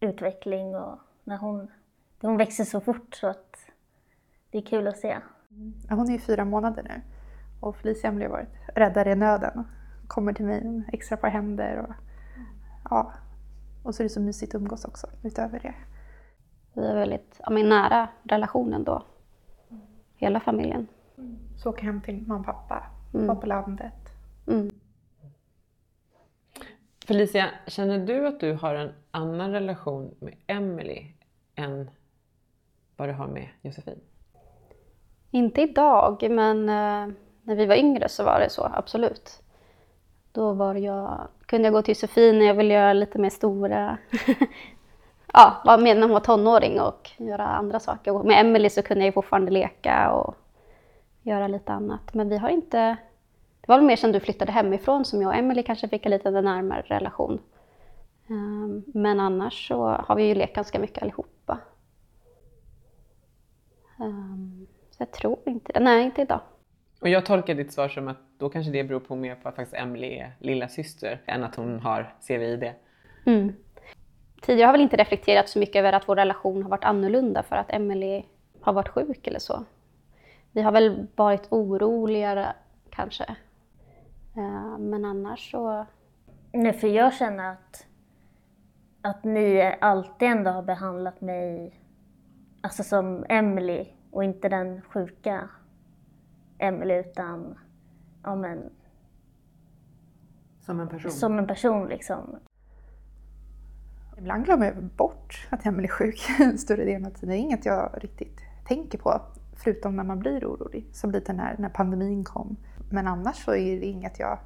utveckling 0.00 0.76
och 0.76 0.98
när 1.24 1.36
hon, 1.36 1.70
hon 2.20 2.36
växer 2.36 2.64
så 2.64 2.80
fort 2.80 3.14
så 3.14 3.26
att 3.26 3.56
det 4.50 4.58
är 4.58 4.62
kul 4.62 4.88
att 4.88 4.98
se. 4.98 5.18
Ja, 5.88 5.94
hon 5.94 6.08
är 6.08 6.12
ju 6.12 6.18
fyra 6.18 6.44
månader 6.44 6.82
nu 6.82 7.02
och 7.60 7.76
Felicia 7.76 8.10
har 8.10 8.28
varit 8.28 8.48
räddare 8.74 9.12
i 9.12 9.14
nöden. 9.14 9.64
Kommer 10.06 10.32
till 10.32 10.44
mig 10.44 10.64
med 10.64 10.90
extra 10.92 11.16
par 11.16 11.28
händer 11.28 11.76
och 11.76 11.94
ja. 12.90 13.12
Och 13.82 13.94
så 13.94 14.02
är 14.02 14.04
det 14.04 14.10
så 14.10 14.20
mysigt 14.20 14.54
att 14.54 14.60
umgås 14.60 14.84
också 14.84 15.06
utöver 15.22 15.60
det. 15.60 15.74
Vi 16.74 16.86
är 16.86 16.94
väldigt 16.94 17.40
ja, 17.44 17.50
men 17.50 17.68
nära 17.68 18.08
relationen 18.22 18.84
då. 18.84 19.02
Hela 20.22 20.40
familjen. 20.40 20.88
Så 21.56 21.70
åka 21.70 21.82
hem 21.82 22.00
till 22.00 22.26
mamma 22.26 22.40
och 22.40 22.46
pappa, 22.46 22.86
mm. 23.14 23.26
vara 23.26 23.38
på 23.38 23.46
landet. 23.46 23.94
Mm. 24.46 24.70
Felicia, 27.06 27.50
känner 27.66 28.06
du 28.06 28.26
att 28.26 28.40
du 28.40 28.52
har 28.52 28.74
en 28.74 28.92
annan 29.10 29.52
relation 29.52 30.14
med 30.18 30.34
Emily 30.46 31.06
än 31.54 31.90
vad 32.96 33.08
du 33.08 33.12
har 33.12 33.26
med 33.26 33.48
Josefin? 33.62 34.00
Inte 35.30 35.62
idag, 35.62 36.26
men 36.30 36.58
uh, 36.58 37.14
när 37.42 37.56
vi 37.56 37.66
var 37.66 37.76
yngre 37.76 38.08
så 38.08 38.24
var 38.24 38.40
det 38.40 38.50
så, 38.50 38.70
absolut. 38.72 39.42
Då 40.32 40.52
var 40.52 40.74
jag, 40.74 41.28
kunde 41.46 41.66
jag 41.66 41.72
gå 41.72 41.82
till 41.82 41.92
Josefin 41.92 42.38
när 42.38 42.46
jag 42.46 42.54
ville 42.54 42.74
göra 42.74 42.92
lite 42.92 43.18
mer 43.18 43.30
stora... 43.30 43.98
ja, 45.32 45.62
vara 45.64 45.76
med 45.76 45.96
när 45.96 46.02
hon 46.02 46.12
var 46.12 46.20
tonåring 46.20 46.80
och 46.80 47.10
göra 47.16 47.44
andra 47.44 47.80
saker. 47.80 48.14
Och 48.14 48.26
med 48.26 48.40
Emily 48.40 48.70
så 48.70 48.82
kunde 48.82 49.04
jag 49.04 49.14
fortfarande 49.14 49.50
leka 49.50 50.12
och 50.12 50.34
göra 51.22 51.48
lite 51.48 51.72
annat. 51.72 52.14
Men 52.14 52.28
vi 52.28 52.38
har 52.38 52.48
inte 52.48 52.96
det 53.62 53.68
var 53.68 53.76
väl 53.76 53.86
mer 53.86 53.96
sen 53.96 54.12
du 54.12 54.20
flyttade 54.20 54.52
hemifrån 54.52 55.04
som 55.04 55.22
jag 55.22 55.28
och 55.28 55.34
Emelie 55.34 55.62
kanske 55.62 55.88
fick 55.88 56.06
en 56.06 56.10
lite 56.10 56.30
närmare 56.30 56.82
relation. 56.82 57.40
Ehm, 58.28 58.82
men 58.86 59.20
annars 59.20 59.68
så 59.68 59.86
har 59.86 60.16
vi 60.16 60.22
ju 60.22 60.34
lekt 60.34 60.54
ganska 60.54 60.78
mycket 60.78 61.02
allihopa. 61.02 61.58
Ehm, 64.00 64.66
så 64.90 64.96
jag 65.02 65.10
tror 65.10 65.38
inte 65.44 65.72
det. 65.72 65.80
Nej, 65.80 66.04
inte 66.04 66.22
idag. 66.22 66.40
Och 67.00 67.08
jag 67.08 67.26
tolkar 67.26 67.54
ditt 67.54 67.72
svar 67.72 67.88
som 67.88 68.08
att 68.08 68.18
då 68.38 68.48
kanske 68.48 68.72
det 68.72 68.84
beror 68.84 69.00
på 69.00 69.16
mer 69.16 69.34
på 69.34 69.48
att 69.48 69.54
faktiskt 69.54 69.82
Emily 69.82 70.06
är 70.06 70.36
lilla 70.38 70.68
syster 70.68 71.22
än 71.26 71.44
att 71.44 71.56
hon 71.56 71.80
har 71.80 72.14
CVID. 72.26 72.72
Mm. 73.26 73.52
Tidigare 74.42 74.66
har 74.66 74.68
jag 74.68 74.72
väl 74.72 74.80
inte 74.80 74.96
reflekterat 74.96 75.48
så 75.48 75.58
mycket 75.58 75.76
över 75.76 75.92
att 75.92 76.08
vår 76.08 76.16
relation 76.16 76.62
har 76.62 76.70
varit 76.70 76.84
annorlunda 76.84 77.42
för 77.42 77.56
att 77.56 77.72
Emily 77.72 78.22
har 78.60 78.72
varit 78.72 78.88
sjuk 78.88 79.26
eller 79.26 79.38
så. 79.38 79.64
Vi 80.52 80.62
har 80.62 80.72
väl 80.72 81.06
varit 81.16 81.46
oroligare 81.50 82.52
kanske 82.90 83.36
Eh, 84.36 84.78
men 84.78 85.04
annars 85.04 85.50
så... 85.50 85.86
Nej, 86.52 86.72
för 86.72 86.88
jag 86.88 87.14
känner 87.14 87.52
att 87.52 87.86
att 89.02 89.24
ni 89.24 89.76
alltid 89.80 90.28
ändå 90.28 90.50
har 90.50 90.62
behandlat 90.62 91.20
mig 91.20 91.80
alltså 92.60 92.82
som 92.82 93.24
Emily 93.28 93.86
och 94.10 94.24
inte 94.24 94.48
den 94.48 94.82
sjuka 94.82 95.48
Emily 96.58 96.94
utan 96.94 97.58
ja, 98.22 98.36
men, 98.36 98.70
Som 100.60 100.80
en 100.80 100.88
person? 100.88 101.10
som 101.10 101.38
en 101.38 101.46
person 101.46 101.88
liksom. 101.88 102.38
Ibland 104.22 104.44
glömmer 104.44 104.66
jag 104.66 104.84
bort 104.84 105.46
att 105.50 105.66
Emelie 105.66 105.88
är 105.88 105.92
sjuk 105.92 106.20
större 106.58 106.84
delen 106.84 107.06
av 107.06 107.10
tiden. 107.10 107.28
Det 107.28 107.36
är 107.36 107.38
inget 107.38 107.66
jag 107.66 107.90
riktigt 107.94 108.40
tänker 108.66 108.98
på, 108.98 109.22
förutom 109.56 109.96
när 109.96 110.04
man 110.04 110.18
blir 110.18 110.44
orolig. 110.44 110.86
Som 110.92 111.10
lite 111.10 111.32
när, 111.32 111.56
när 111.58 111.68
pandemin 111.68 112.24
kom. 112.24 112.56
Men 112.90 113.06
annars 113.06 113.44
så 113.44 113.54
är 113.54 113.80
det 113.80 113.86
inget 113.86 114.18
jag 114.18 114.38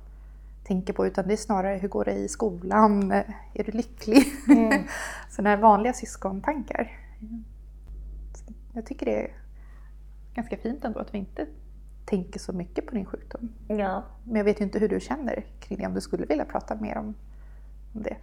tänker 0.65 0.93
på, 0.93 1.07
utan 1.07 1.27
det 1.27 1.33
är 1.33 1.37
snarare 1.37 1.77
hur 1.77 1.89
går 1.89 2.05
det 2.05 2.13
i 2.13 2.29
skolan? 2.29 3.13
Är 3.55 3.65
du 3.65 3.73
lycklig? 3.73 4.25
Mm. 4.49 4.83
Sådana 5.31 5.51
här 5.51 5.57
vanliga 5.57 5.93
syskontankar. 5.93 6.93
Så 8.35 8.53
jag 8.73 8.87
tycker 8.87 9.07
det 9.07 9.23
är 9.23 9.31
ganska 10.35 10.57
fint 10.57 10.85
ändå 10.85 11.01
att 11.01 11.15
vi 11.15 11.19
inte 11.19 11.47
tänker 12.05 12.41
så 12.41 12.53
mycket 12.53 12.87
på 12.87 12.95
din 12.95 13.07
sjukdom. 13.07 13.53
Ja. 13.69 14.05
Men 14.25 14.37
jag 14.37 14.45
vet 14.45 14.61
ju 14.61 14.65
inte 14.65 14.79
hur 14.79 14.89
du 14.89 15.01
känner 15.01 15.45
kring 15.61 15.79
det, 15.79 15.87
om 15.87 15.95
du 15.95 16.01
skulle 16.01 16.27
vilja 16.27 16.45
prata 16.45 16.75
mer 16.75 16.99
om, 16.99 17.15
om 17.95 18.03
det. 18.03 18.17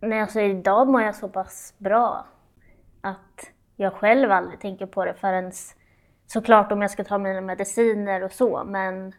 Nej, 0.00 0.20
alltså 0.20 0.40
idag 0.40 0.88
mår 0.88 1.02
jag 1.02 1.14
så 1.14 1.28
pass 1.28 1.74
bra 1.78 2.26
att 3.00 3.50
jag 3.76 3.92
själv 3.92 4.32
aldrig 4.32 4.60
tänker 4.60 4.86
på 4.86 5.04
det 5.04 5.14
förrän 5.14 5.52
såklart 6.26 6.72
om 6.72 6.82
jag 6.82 6.90
ska 6.90 7.04
ta 7.04 7.18
mina 7.18 7.40
mediciner 7.40 8.24
och 8.24 8.32
så, 8.32 8.64
men 8.64 9.12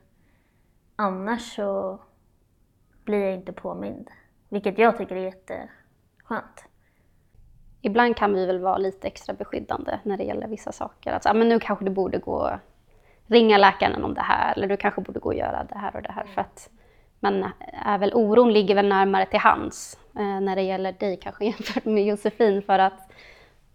annars 0.95 1.55
så 1.55 1.99
blir 3.03 3.25
jag 3.25 3.33
inte 3.33 3.53
påmind. 3.53 4.09
Vilket 4.49 4.77
jag 4.77 4.97
tycker 4.97 5.15
är 5.15 5.23
jätteskönt. 5.23 6.65
Ibland 7.81 8.17
kan 8.17 8.33
vi 8.33 8.45
väl 8.45 8.59
vara 8.59 8.77
lite 8.77 9.07
extra 9.07 9.33
beskyddande 9.33 9.99
när 10.03 10.17
det 10.17 10.23
gäller 10.23 10.47
vissa 10.47 10.71
saker. 10.71 11.11
Alltså, 11.11 11.33
men 11.33 11.49
nu 11.49 11.59
kanske 11.59 11.85
du 11.85 11.91
borde 11.91 12.17
gå 12.17 12.59
ringa 13.27 13.57
läkaren 13.57 14.03
om 14.03 14.13
det 14.13 14.21
här 14.21 14.53
eller 14.53 14.67
du 14.67 14.77
kanske 14.77 15.01
borde 15.01 15.19
gå 15.19 15.29
och 15.29 15.35
göra 15.35 15.63
det 15.63 15.77
här 15.77 15.95
och 15.95 16.01
det 16.01 16.11
här. 16.11 16.25
För 16.25 16.41
att, 16.41 16.69
men 17.19 17.45
är 17.85 17.97
väl, 17.97 18.13
oron 18.13 18.53
ligger 18.53 18.75
väl 18.75 18.87
närmare 18.89 19.25
till 19.25 19.39
hands 19.39 19.99
eh, 20.15 20.39
när 20.41 20.55
det 20.55 20.61
gäller 20.61 20.91
dig 20.91 21.19
kanske 21.21 21.45
jämfört 21.51 21.85
med 21.85 22.05
Josefin 22.05 22.61
för 22.61 22.79
att, 22.79 23.11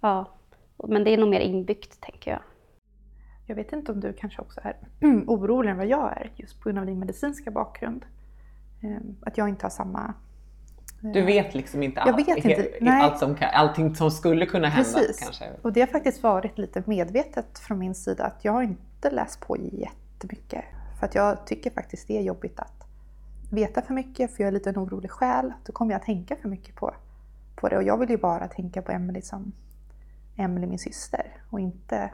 ja, 0.00 0.28
men 0.88 1.04
det 1.04 1.10
är 1.10 1.18
nog 1.18 1.28
mer 1.28 1.40
inbyggt 1.40 2.00
tänker 2.00 2.30
jag. 2.30 2.40
Jag 3.46 3.56
vet 3.56 3.72
inte 3.72 3.92
om 3.92 4.00
du 4.00 4.12
kanske 4.12 4.42
också 4.42 4.60
är 4.64 4.76
orolig 5.26 5.70
än 5.70 5.76
vad 5.76 5.86
jag 5.86 6.12
är, 6.12 6.30
just 6.36 6.60
på 6.60 6.68
grund 6.68 6.78
av 6.78 6.86
din 6.86 6.98
medicinska 6.98 7.50
bakgrund. 7.50 8.04
Ehm, 8.82 9.16
Att 9.22 9.38
jag 9.38 9.48
inte 9.48 9.64
har 9.64 9.70
samma... 9.70 10.14
Du 11.00 11.22
vet 11.22 11.54
liksom 11.54 11.82
inte, 11.82 12.02
Jag 12.06 12.16
vet 12.16 12.28
inte, 12.28 12.48
he- 12.62 12.78
nej. 12.80 13.02
Allt 13.02 13.18
som, 13.18 13.36
allting 13.52 13.94
som 13.94 14.10
skulle 14.10 14.46
kunna 14.46 14.68
hända 14.68 14.90
Precis. 14.98 15.20
kanske. 15.24 15.44
Och 15.62 15.72
det 15.72 15.80
har 15.80 15.86
faktiskt 15.86 16.22
varit 16.22 16.58
lite 16.58 16.82
medvetet 16.86 17.58
från 17.58 17.78
min 17.78 17.94
sida 17.94 18.24
att 18.24 18.44
jag 18.44 18.52
har 18.52 18.62
inte 18.62 19.10
läst 19.10 19.40
på 19.40 19.56
jättemycket. 19.56 20.64
För 21.00 21.06
att 21.06 21.14
jag 21.14 21.46
tycker 21.46 21.70
faktiskt 21.70 22.08
det 22.08 22.18
är 22.18 22.22
jobbigt 22.22 22.60
att 22.60 22.83
veta 23.54 23.82
för 23.82 23.94
mycket, 23.94 24.36
för 24.36 24.42
jag 24.42 24.48
är 24.48 24.52
lite 24.52 24.70
en 24.70 24.78
orolig 24.78 25.10
själ. 25.10 25.52
Då 25.66 25.72
kommer 25.72 25.92
jag 25.92 25.98
att 25.98 26.06
tänka 26.06 26.36
för 26.36 26.48
mycket 26.48 26.74
på, 26.74 26.94
på 27.56 27.68
det. 27.68 27.76
Och 27.76 27.82
jag 27.82 27.98
vill 27.98 28.10
ju 28.10 28.16
bara 28.16 28.48
tänka 28.48 28.82
på 28.82 28.92
Emelie 28.92 29.22
som 29.22 29.52
Emelie, 30.36 30.66
min 30.66 30.78
syster. 30.78 31.42
Och 31.50 31.60
inte 31.60 32.10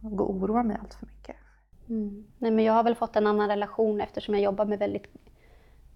gå 0.00 0.24
och 0.24 0.34
oroa 0.34 0.62
mig 0.62 0.76
allt 0.80 0.94
för 0.94 1.06
mycket. 1.06 1.36
Mm. 1.88 2.24
Nej, 2.38 2.50
men 2.50 2.64
jag 2.64 2.72
har 2.72 2.82
väl 2.82 2.94
fått 2.94 3.16
en 3.16 3.26
annan 3.26 3.48
relation 3.48 4.00
eftersom 4.00 4.34
jag 4.34 4.42
jobbar 4.42 4.64
med 4.64 4.78
väldigt 4.78 5.06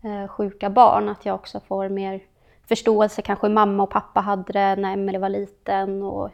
eh, 0.02 0.28
sjuka 0.28 0.70
barn. 0.70 1.08
Att 1.08 1.26
jag 1.26 1.34
också 1.34 1.60
får 1.60 1.88
mer 1.88 2.22
förståelse 2.68 3.22
kanske 3.22 3.46
hur 3.46 3.54
mamma 3.54 3.82
och 3.82 3.90
pappa 3.90 4.20
hade 4.20 4.52
det 4.52 4.76
när 4.76 4.92
Emelie 4.92 5.20
var 5.20 5.28
liten 5.28 6.02
och 6.02 6.30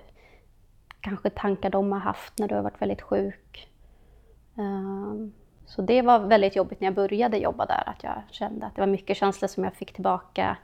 kanske 1.00 1.30
tankar 1.30 1.70
de 1.70 1.92
har 1.92 1.98
haft 1.98 2.38
när 2.38 2.48
du 2.48 2.54
har 2.54 2.62
varit 2.62 2.82
väldigt 2.82 3.02
sjuk. 3.02 3.68
Ehm, 4.58 5.32
så 5.66 5.82
det 5.82 6.02
var 6.02 6.18
väldigt 6.18 6.56
jobbigt 6.56 6.80
när 6.80 6.86
jag 6.86 6.94
började 6.94 7.38
jobba 7.38 7.66
där, 7.66 7.82
att 7.86 8.02
jag 8.02 8.22
kände 8.30 8.66
att 8.66 8.74
det 8.74 8.80
var 8.80 8.86
mycket 8.86 9.16
känslor 9.16 9.48
som 9.48 9.64
jag 9.64 9.74
fick 9.74 9.92
tillbaka 9.92 10.56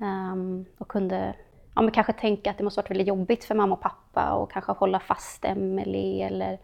um, 0.00 0.64
och 0.78 0.88
kunde 0.88 1.34
ja, 1.74 1.82
men 1.82 1.90
kanske 1.90 2.12
tänka 2.12 2.50
att 2.50 2.58
det 2.58 2.64
måste 2.64 2.78
varit 2.78 2.90
väldigt 2.90 3.06
jobbigt 3.06 3.44
för 3.44 3.54
mamma 3.54 3.74
och 3.74 3.80
pappa 3.80 4.32
och 4.32 4.52
kanske 4.52 4.72
hålla 4.72 5.00
fast 5.00 5.44
Emelie 5.44 6.26
eller 6.26 6.58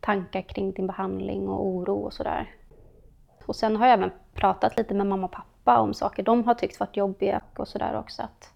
tankar 0.00 0.42
kring 0.42 0.72
din 0.72 0.86
behandling 0.86 1.48
och 1.48 1.66
oro 1.66 1.96
och 1.96 2.12
sådär. 2.12 2.50
Och 3.46 3.56
sen 3.56 3.76
har 3.76 3.86
jag 3.86 3.92
även 3.94 4.10
pratat 4.34 4.76
lite 4.76 4.94
med 4.94 5.06
mamma 5.06 5.24
och 5.24 5.32
pappa 5.32 5.80
om 5.80 5.94
saker 5.94 6.22
de 6.22 6.44
har 6.44 6.54
tyckt 6.54 6.80
varit 6.80 6.96
jobbiga 6.96 7.40
och 7.56 7.68
sådär 7.68 7.98
också. 7.98 8.22
Att 8.22 8.52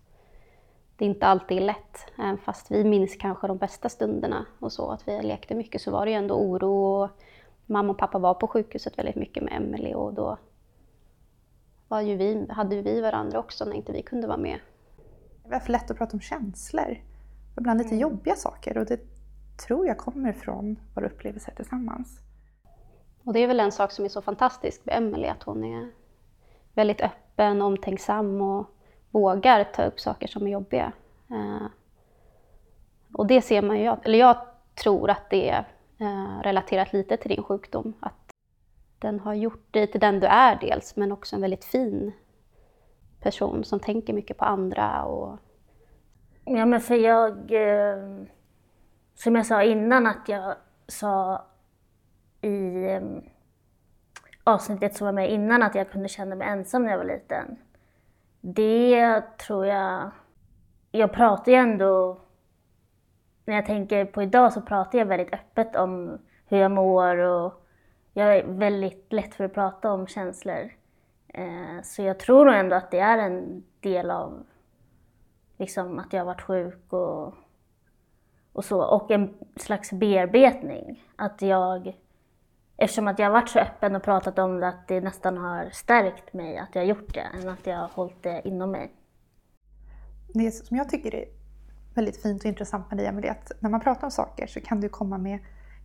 det 0.96 1.04
inte 1.04 1.26
alltid 1.26 1.56
är 1.56 1.62
lätt. 1.62 2.06
Även 2.18 2.38
fast 2.38 2.70
vi 2.70 2.84
minns 2.84 3.16
kanske 3.16 3.46
de 3.46 3.56
bästa 3.56 3.88
stunderna 3.88 4.46
och 4.58 4.72
så, 4.72 4.90
att 4.90 5.08
vi 5.08 5.22
lekte 5.22 5.54
mycket, 5.54 5.80
så 5.82 5.90
var 5.90 6.06
det 6.06 6.10
ju 6.10 6.16
ändå 6.16 6.34
oro. 6.34 7.02
Och 7.02 7.10
mamma 7.66 7.90
och 7.90 7.98
pappa 7.98 8.18
var 8.18 8.34
på 8.34 8.48
sjukhuset 8.48 8.98
väldigt 8.98 9.16
mycket 9.16 9.42
med 9.42 9.52
Emelie 9.52 9.94
och 9.94 10.14
då 10.14 10.38
var 11.88 12.00
ju 12.00 12.16
vi, 12.16 12.46
hade 12.50 12.76
ju 12.76 12.82
vi 12.82 13.00
varandra 13.00 13.38
också 13.38 13.64
när 13.64 13.72
inte 13.72 13.92
vi 13.92 14.02
kunde 14.02 14.26
vara 14.26 14.38
med. 14.38 14.58
Det 15.44 15.54
är 15.54 15.60
för 15.60 15.72
lätt 15.72 15.90
att 15.90 15.96
prata 15.96 16.12
om 16.12 16.20
känslor. 16.20 16.98
Ibland 17.56 17.78
lite 17.78 17.96
jobbiga 17.96 18.34
saker. 18.34 18.78
Och 18.78 18.86
det 18.86 19.00
tror 19.66 19.86
jag 19.86 19.98
kommer 19.98 20.32
från 20.32 20.76
våra 20.94 21.06
upplevelser 21.06 21.52
tillsammans. 21.56 22.20
Och 23.24 23.32
det 23.32 23.40
är 23.40 23.46
väl 23.46 23.60
en 23.60 23.72
sak 23.72 23.92
som 23.92 24.04
är 24.04 24.08
så 24.08 24.22
fantastisk 24.22 24.86
med 24.86 24.96
Emelie, 24.98 25.32
att 25.32 25.42
hon 25.42 25.64
är 25.64 25.90
väldigt 26.74 27.00
öppen, 27.00 27.62
omtänksam 27.62 28.40
och 28.40 28.66
vågar 29.10 29.64
ta 29.64 29.84
upp 29.84 30.00
saker 30.00 30.26
som 30.28 30.46
är 30.46 30.50
jobbiga. 30.50 30.92
Eh, 31.30 31.66
och 33.12 33.26
det 33.26 33.42
ser 33.42 33.62
man 33.62 33.78
ju, 33.78 33.96
eller 34.04 34.18
jag 34.18 34.36
tror 34.74 35.10
att 35.10 35.30
det 35.30 35.48
är 35.50 35.64
eh, 35.98 36.40
relaterat 36.42 36.92
lite 36.92 37.16
till 37.16 37.30
din 37.30 37.42
sjukdom. 37.42 37.92
Att 38.00 38.30
den 38.98 39.20
har 39.20 39.34
gjort 39.34 39.72
dig 39.72 39.86
till 39.86 40.00
den 40.00 40.20
du 40.20 40.26
är 40.26 40.58
dels, 40.60 40.96
men 40.96 41.12
också 41.12 41.36
en 41.36 41.42
väldigt 41.42 41.64
fin 41.64 42.12
person 43.20 43.64
som 43.64 43.80
tänker 43.80 44.12
mycket 44.12 44.38
på 44.38 44.44
andra 44.44 45.04
och 45.04 45.38
Ja, 46.48 46.66
men 46.66 46.80
för 46.80 46.94
jag, 46.94 47.32
eh, 47.52 48.24
som 49.14 49.36
jag 49.36 49.46
sa 49.46 49.62
innan 49.62 50.06
att 50.06 50.28
jag 50.28 50.54
sa 50.86 51.44
i 52.40 52.84
eh, 52.84 53.02
avsnittet 54.44 54.96
som 54.96 55.04
var 55.04 55.12
med 55.12 55.32
innan 55.32 55.62
att 55.62 55.74
jag 55.74 55.90
kunde 55.90 56.08
känna 56.08 56.34
mig 56.34 56.48
ensam 56.48 56.84
när 56.84 56.90
jag 56.90 56.98
var 56.98 57.04
liten. 57.04 57.56
Det 58.40 59.20
tror 59.38 59.66
jag, 59.66 60.10
jag 60.90 61.12
pratar 61.12 61.52
ju 61.52 61.58
ändå, 61.58 62.20
när 63.46 63.54
jag 63.54 63.66
tänker 63.66 64.04
på 64.04 64.22
idag 64.22 64.52
så 64.52 64.60
pratar 64.60 64.98
jag 64.98 65.06
väldigt 65.06 65.34
öppet 65.34 65.76
om 65.76 66.18
hur 66.46 66.58
jag 66.58 66.70
mår 66.70 67.16
och 67.16 67.66
jag 68.12 68.36
är 68.36 68.44
väldigt 68.44 69.12
lätt 69.12 69.34
för 69.34 69.44
att 69.44 69.54
prata 69.54 69.92
om 69.92 70.06
känslor. 70.06 70.72
Eh, 71.28 71.82
så 71.82 72.02
jag 72.02 72.18
tror 72.18 72.44
nog 72.44 72.54
ändå 72.54 72.76
att 72.76 72.90
det 72.90 72.98
är 72.98 73.18
en 73.18 73.64
del 73.80 74.10
av 74.10 74.46
liksom 75.58 75.98
att 75.98 76.12
jag 76.12 76.20
har 76.20 76.26
varit 76.26 76.42
sjuk 76.42 76.92
och, 76.92 77.34
och 78.52 78.64
så. 78.64 78.82
Och 78.82 79.10
en 79.10 79.34
slags 79.56 79.92
bearbetning. 79.92 81.04
Att 81.16 81.42
jag, 81.42 81.96
eftersom 82.76 83.08
att 83.08 83.18
jag 83.18 83.26
har 83.26 83.32
varit 83.32 83.48
så 83.48 83.58
öppen 83.58 83.96
och 83.96 84.02
pratat 84.02 84.38
om 84.38 84.60
det, 84.60 84.68
att 84.68 84.88
det 84.88 85.00
nästan 85.00 85.36
har 85.36 85.70
stärkt 85.70 86.32
mig 86.32 86.58
att 86.58 86.74
jag 86.74 86.82
har 86.82 86.86
gjort 86.86 87.14
det, 87.14 87.26
än 87.40 87.48
att 87.48 87.66
jag 87.66 87.76
har 87.76 87.88
hållit 87.88 88.22
det 88.22 88.48
inom 88.48 88.70
mig. 88.70 88.92
Det 90.34 90.50
som 90.50 90.76
jag 90.76 90.88
tycker 90.88 91.14
är 91.14 91.35
väldigt 91.96 92.22
fint 92.22 92.42
och 92.42 92.48
intressant 92.48 92.90
med 92.90 92.98
dig 92.98 93.06
Emelie, 93.06 93.30
att 93.30 93.52
när 93.60 93.70
man 93.70 93.80
pratar 93.80 94.04
om 94.04 94.10
saker 94.10 94.46
så 94.46 94.60
kan 94.60 94.80
du 94.80 94.88
komma 94.88 95.18
med 95.18 95.38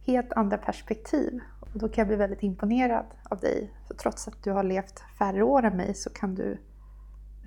helt 0.06 0.34
andra 0.34 0.58
perspektiv. 0.58 1.40
Och 1.60 1.80
då 1.80 1.88
kan 1.88 2.02
jag 2.02 2.08
bli 2.08 2.16
väldigt 2.16 2.44
imponerad 2.44 3.06
av 3.24 3.40
dig. 3.40 3.74
Så 3.88 3.94
trots 3.94 4.28
att 4.28 4.44
du 4.44 4.52
har 4.52 4.64
levt 4.64 5.00
färre 5.18 5.44
år 5.44 5.64
än 5.64 5.78
mig 5.78 5.94
så, 5.94 6.10
kan 6.10 6.36
du, 6.36 6.58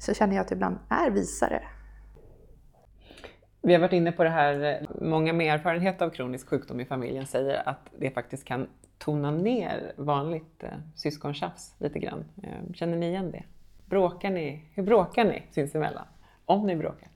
så 0.00 0.14
känner 0.14 0.34
jag 0.34 0.42
att 0.42 0.48
du 0.48 0.54
ibland 0.54 0.78
är 0.88 1.10
visare. 1.10 1.62
Vi 3.62 3.72
har 3.72 3.80
varit 3.80 3.92
inne 3.92 4.12
på 4.12 4.24
det 4.24 4.30
här, 4.30 4.86
många 5.00 5.32
med 5.32 5.54
erfarenhet 5.54 6.02
av 6.02 6.10
kronisk 6.10 6.48
sjukdom 6.48 6.80
i 6.80 6.84
familjen 6.84 7.26
säger 7.26 7.68
att 7.68 7.90
det 7.98 8.10
faktiskt 8.10 8.44
kan 8.44 8.66
tona 8.98 9.30
ner 9.30 9.92
vanligt 9.96 10.62
eh, 10.62 10.70
syskontjafs 10.94 11.74
lite 11.78 11.98
grann. 11.98 12.24
Eh, 12.42 12.72
känner 12.74 12.96
ni 12.96 13.08
igen 13.08 13.30
det? 13.30 13.42
Bråkar 13.86 14.30
ni? 14.30 14.64
Hur 14.74 14.82
bråkar 14.82 15.24
ni 15.24 15.42
sinsemellan? 15.50 16.06
Om 16.44 16.66
ni 16.66 16.76
bråkar? 16.76 17.08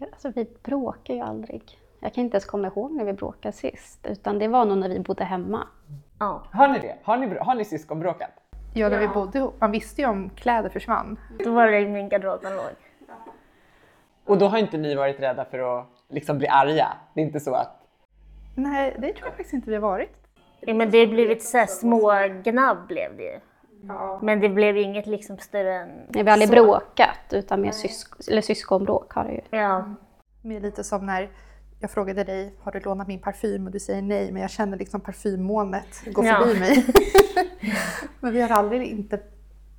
Alltså 0.00 0.30
vi 0.30 0.46
bråkar 0.62 1.14
ju 1.14 1.20
aldrig. 1.20 1.78
Jag 2.00 2.14
kan 2.14 2.24
inte 2.24 2.34
ens 2.34 2.44
komma 2.44 2.66
ihåg 2.66 2.92
när 2.92 3.04
vi 3.04 3.12
bråkade 3.12 3.52
sist, 3.52 4.06
utan 4.06 4.38
det 4.38 4.48
var 4.48 4.64
nog 4.64 4.78
när 4.78 4.88
vi 4.88 4.98
bodde 5.00 5.24
hemma. 5.24 5.68
Ja, 6.18 6.42
Har 6.52 6.68
ni 6.68 6.78
det? 6.78 6.98
Har 7.02 7.16
ni, 7.16 7.36
har 7.38 7.54
ni 7.54 7.64
syskonbråkat? 7.64 8.30
Ja, 8.74 8.88
när 8.88 8.98
vi 8.98 9.08
bodde 9.08 9.38
ihop, 9.38 9.54
man 9.60 9.70
visste 9.70 10.00
ju 10.00 10.08
om 10.08 10.30
kläder 10.30 10.68
försvann. 10.68 11.18
då 11.44 11.52
var 11.52 11.66
det 11.66 11.80
i 11.80 11.88
min 11.88 12.08
garderob 12.08 12.42
den 12.42 12.56
låg. 12.56 12.64
Och 14.24 14.38
då 14.38 14.46
har 14.46 14.58
inte 14.58 14.76
ni 14.76 14.94
varit 14.94 15.20
rädda 15.20 15.44
för 15.44 15.78
att 15.78 15.86
liksom 16.08 16.38
bli 16.38 16.48
arga? 16.48 16.88
Det 17.14 17.20
är 17.20 17.24
inte 17.24 17.40
så 17.40 17.54
att 17.54 17.80
Nej, 18.54 18.96
det 18.98 19.12
tror 19.12 19.26
jag 19.26 19.32
faktiskt 19.36 19.52
inte 19.52 19.70
vi 19.70 19.76
har 19.76 19.82
varit. 19.82 20.16
Ja, 20.60 20.74
men 20.74 20.90
det 20.90 20.98
har 21.00 21.06
blivit 21.06 21.42
så 21.42 21.58
här 21.58 21.66
små 21.66 22.12
gnabb 22.44 22.86
blev 22.88 23.16
det 23.16 23.22
ju. 23.22 23.40
Men 24.22 24.40
det 24.40 24.48
blev 24.48 24.76
inget 24.76 25.06
liksom 25.06 25.38
större 25.38 25.74
än 25.74 25.88
Nej, 25.88 26.06
vi 26.12 26.20
har 26.22 26.28
aldrig 26.30 26.48
så. 26.48 26.54
bråkat, 26.54 27.18
utan 27.32 27.60
mer 27.60 27.70
sysk- 27.70 28.28
eller 28.30 28.42
syskonbråk 28.42 29.12
har 29.12 29.24
det 29.24 29.32
ju. 29.32 29.40
Ja, 29.58 29.94
Det 30.42 30.56
är 30.56 30.60
lite 30.60 30.84
som 30.84 31.06
när 31.06 31.30
jag 31.80 31.90
frågade 31.90 32.24
dig, 32.24 32.54
har 32.62 32.72
du 32.72 32.80
lånat 32.80 33.08
min 33.08 33.20
parfym? 33.20 33.66
Och 33.66 33.72
du 33.72 33.80
säger 33.80 34.02
nej, 34.02 34.32
men 34.32 34.42
jag 34.42 34.50
känner 34.50 34.78
liksom 34.78 35.00
parfymmolnet 35.00 36.04
gå 36.14 36.24
Ja. 36.24 36.34
förbi 36.44 36.60
mig. 36.60 36.84
men 38.20 38.32
vi 38.32 38.42
har 38.42 38.48
aldrig 38.48 38.88
inte 38.88 39.20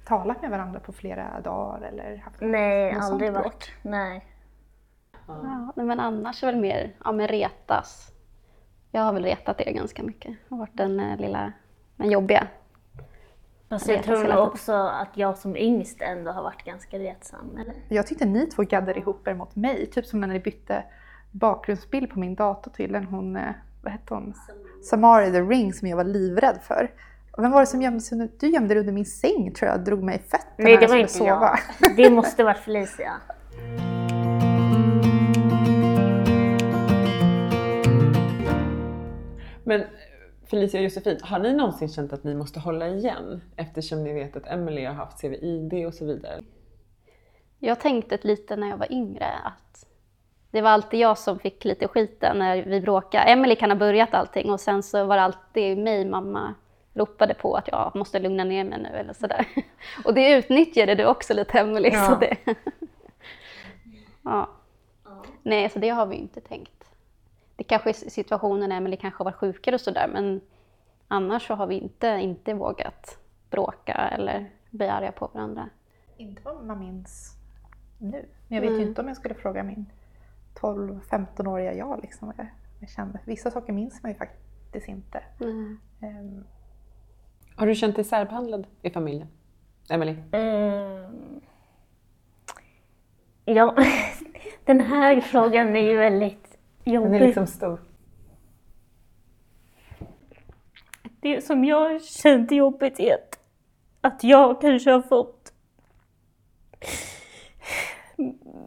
talat 0.05 0.41
med 0.41 0.51
varandra 0.51 0.79
på 0.79 0.91
flera 0.93 1.41
dagar 1.41 1.81
eller 1.81 2.17
haft 2.17 2.37
nej, 2.41 2.93
aldrig 2.93 3.33
varit. 3.33 3.71
Nej. 3.81 4.25
Ja, 5.27 5.71
men 5.75 5.99
annars 5.99 6.43
är 6.43 6.47
väl 6.47 6.55
mer, 6.61 6.95
ja 7.03 7.11
men 7.11 7.27
retas. 7.27 8.11
Jag 8.91 9.01
har 9.01 9.13
väl 9.13 9.23
retat 9.23 9.61
er 9.61 9.71
ganska 9.71 10.03
mycket. 10.03 10.35
Jag 10.47 10.55
har 10.55 10.57
varit 10.57 10.77
den 10.77 10.99
eh, 10.99 11.17
lilla, 11.17 11.51
den 11.95 12.11
jobbiga. 12.11 12.47
Fast 13.69 13.87
jag 13.87 14.03
tror 14.03 14.23
nog 14.23 14.47
också 14.47 14.73
att 14.73 15.09
jag 15.13 15.37
som 15.37 15.57
yngst 15.57 16.01
ändå 16.01 16.31
har 16.31 16.43
varit 16.43 16.63
ganska 16.63 16.99
retsam. 16.99 17.57
Eller? 17.57 17.73
Jag 17.89 18.07
tyckte 18.07 18.25
ni 18.25 18.45
två 18.47 18.63
gaddade 18.63 18.99
ihop 18.99 19.27
er 19.27 19.33
mot 19.33 19.55
mig, 19.55 19.85
typ 19.85 20.05
som 20.05 20.21
när 20.21 20.27
ni 20.27 20.39
bytte 20.39 20.83
bakgrundsbild 21.31 22.09
på 22.09 22.19
min 22.19 22.35
dator 22.35 22.71
till 22.71 22.95
en 22.95 23.05
hon, 23.05 23.35
eh, 23.35 23.43
vad 23.83 23.93
hette 23.93 24.13
hon? 24.13 24.33
Samari 24.83 25.31
the 25.31 25.41
Ring 25.41 25.73
som 25.73 25.87
jag 25.87 25.97
var 25.97 26.03
livrädd 26.03 26.59
för. 26.61 26.91
Vem 27.37 27.51
var 27.51 27.59
det 27.59 27.65
som 27.65 27.81
gömde 27.81 27.99
sig 27.99 28.15
under, 28.15 28.29
du 28.39 28.47
gömde 28.47 28.73
dig 28.73 28.79
under 28.79 28.93
min 28.93 29.05
säng 29.05 29.51
tror 29.53 29.71
jag, 29.71 29.83
drog 29.83 30.03
mig 30.03 30.15
i 30.15 30.19
fötterna 30.19 30.49
Nej, 30.57 30.73
när 30.73 30.81
det 30.81 30.87
var 30.87 30.95
jag 30.95 31.01
inte 31.01 31.13
sova. 31.13 31.59
jag. 31.79 31.95
Det 31.97 32.09
måste 32.09 32.43
varit 32.43 32.57
Felicia. 32.57 33.13
Men 39.63 39.83
Felicia 40.55 40.79
och 40.79 40.83
Josefin, 40.83 41.19
har 41.21 41.39
ni 41.39 41.53
någonsin 41.53 41.89
känt 41.89 42.13
att 42.13 42.23
ni 42.23 42.35
måste 42.35 42.59
hålla 42.59 42.87
igen 42.87 43.41
eftersom 43.55 44.03
ni 44.03 44.13
vet 44.13 44.35
att 44.35 44.47
Emily 44.47 44.85
har 44.85 44.93
haft 44.93 45.21
CVID 45.21 45.87
och 45.87 45.93
så 45.93 46.05
vidare? 46.05 46.43
Jag 47.59 47.79
tänkte 47.79 48.19
lite 48.21 48.55
när 48.55 48.69
jag 48.69 48.77
var 48.77 48.91
yngre 48.91 49.25
att 49.43 49.85
det 50.51 50.61
var 50.61 50.69
alltid 50.69 50.99
jag 50.99 51.17
som 51.17 51.39
fick 51.39 51.65
lite 51.65 51.87
skiten 51.87 52.39
när 52.39 52.63
vi 52.63 52.81
bråkade. 52.81 53.23
Emily 53.23 53.55
kan 53.55 53.71
ha 53.71 53.77
börjat 53.77 54.13
allting 54.13 54.51
och 54.51 54.59
sen 54.59 54.83
så 54.83 55.05
var 55.05 55.15
det 55.15 55.21
alltid 55.21 55.77
mig 55.77 56.05
mamma 56.05 56.53
ropade 56.93 57.33
på 57.33 57.55
att 57.55 57.67
jag 57.67 57.91
måste 57.95 58.19
lugna 58.19 58.43
ner 58.43 58.63
mig 58.63 58.79
nu 58.79 58.89
eller 58.89 59.13
sådär. 59.13 59.47
Och 60.05 60.13
det 60.13 60.31
utnyttjade 60.37 60.95
du 60.95 61.05
också 61.05 61.33
lite. 61.33 61.57
Så 61.57 61.81
Ja. 61.83 62.17
det... 62.19 62.37
ja. 64.23 64.49
Nej, 65.43 65.69
så 65.69 65.79
det 65.79 65.89
har 65.89 66.05
vi 66.05 66.15
inte 66.15 66.41
tänkt. 66.41 66.74
Det 67.55 67.63
kanske 67.63 67.89
är 67.89 67.93
situationen 67.93 68.69
när 68.69 68.77
Emily 68.77 68.97
kanske 68.97 69.17
har 69.19 69.25
varit 69.25 69.35
sjukare 69.35 69.75
och 69.75 69.81
sådär 69.81 70.07
men 70.13 70.41
annars 71.07 71.47
så 71.47 71.53
har 71.53 71.67
vi 71.67 71.75
inte, 71.75 72.07
inte 72.07 72.53
vågat 72.53 73.17
bråka 73.49 73.93
eller 73.93 74.49
bli 74.69 74.87
arga 74.89 75.11
på 75.11 75.27
varandra. 75.33 75.69
Inte 76.17 76.41
vad 76.45 76.65
man 76.65 76.79
minns 76.79 77.33
nu. 77.99 78.25
Men 78.47 78.55
jag 78.55 78.61
vet 78.61 78.71
ju 78.71 78.75
Mm. 78.75 78.87
inte 78.87 79.01
om 79.01 79.07
jag 79.07 79.17
skulle 79.17 79.35
fråga 79.35 79.63
min 79.63 79.85
12-15-åriga 80.55 81.73
jag 81.73 82.01
liksom 82.01 82.27
vad 82.27 82.39
jag, 82.39 82.47
jag 82.79 82.89
kände. 82.89 83.19
Vissa 83.25 83.51
saker 83.51 83.73
minns 83.73 84.03
man 84.03 84.11
ju 84.11 84.17
faktiskt 84.17 84.87
inte. 84.87 85.23
Mm. 85.41 85.79
Ehm, 86.01 86.43
Har 87.55 87.67
du 87.67 87.75
känt 87.75 87.95
dig 87.95 88.05
särbehandlad 88.05 88.67
i 88.81 88.89
familjen? 88.89 89.27
Emily? 89.89 90.15
Ehm, 90.31 91.41
ja, 93.45 93.75
den 94.65 94.81
här 94.81 95.21
frågan 95.21 95.75
är 95.75 95.89
ju 95.91 95.97
väldigt 95.97 96.44
jobbig. 96.85 97.11
Den 97.11 97.21
är 97.21 97.27
liksom 97.27 97.47
stor. 97.47 97.79
Det 101.19 101.41
som 101.41 101.65
jag 101.65 102.03
känt 102.03 102.51
jobbigt 102.51 102.99
är 102.99 103.13
att, 103.13 103.39
att 104.01 104.23
jag 104.23 104.61
kanske 104.61 104.91
har 104.91 105.01
fått 105.01 105.53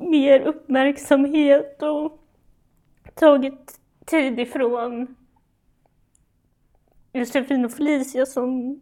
mer 0.01 0.41
uppmärksamhet 0.41 1.83
och 1.83 2.25
tagit 3.15 3.81
tid 4.05 4.41
ifrån 4.41 5.17
Josefin 7.13 7.65
och 7.65 7.73
Felicia 7.73 8.27
som 8.27 8.81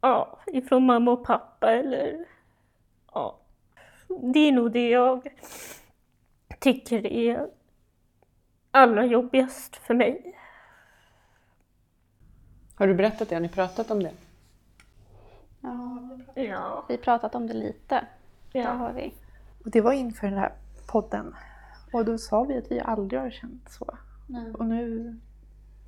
ja, 0.00 0.38
ifrån 0.46 0.86
mamma 0.86 1.10
och 1.10 1.24
pappa 1.24 1.72
eller 1.72 2.24
ja, 3.12 3.38
det 4.08 4.38
är 4.38 4.52
nog 4.52 4.72
det 4.72 4.88
jag 4.88 5.28
tycker 6.58 7.06
är 7.06 7.46
allra 8.70 9.06
jobbigast 9.06 9.76
för 9.76 9.94
mig. 9.94 10.38
Har 12.74 12.86
du 12.86 12.94
berättat 12.94 13.28
det? 13.28 13.34
Har 13.34 13.40
ni 13.42 13.48
pratat 13.48 13.90
om 13.90 14.02
det? 14.02 14.12
Ja, 15.60 15.98
Ja. 16.34 16.84
vi 16.88 16.96
har 16.96 17.02
pratat 17.02 17.34
om 17.34 17.46
det 17.46 17.54
lite. 17.54 18.04
Det 18.52 18.58
Ja. 18.58 18.70
har 18.70 18.92
vi. 18.92 19.14
och 19.64 19.70
det 19.70 19.80
var 19.80 19.92
inför 19.92 20.26
den 20.26 20.38
här 20.38 20.52
podden. 20.86 21.34
Och 21.92 22.04
då 22.04 22.18
sa 22.18 22.42
vi 22.42 22.58
att 22.58 22.70
vi 22.70 22.80
aldrig 22.80 23.20
har 23.20 23.30
känt 23.30 23.70
så. 23.72 23.96
Och 24.58 24.66
nu, 24.66 25.16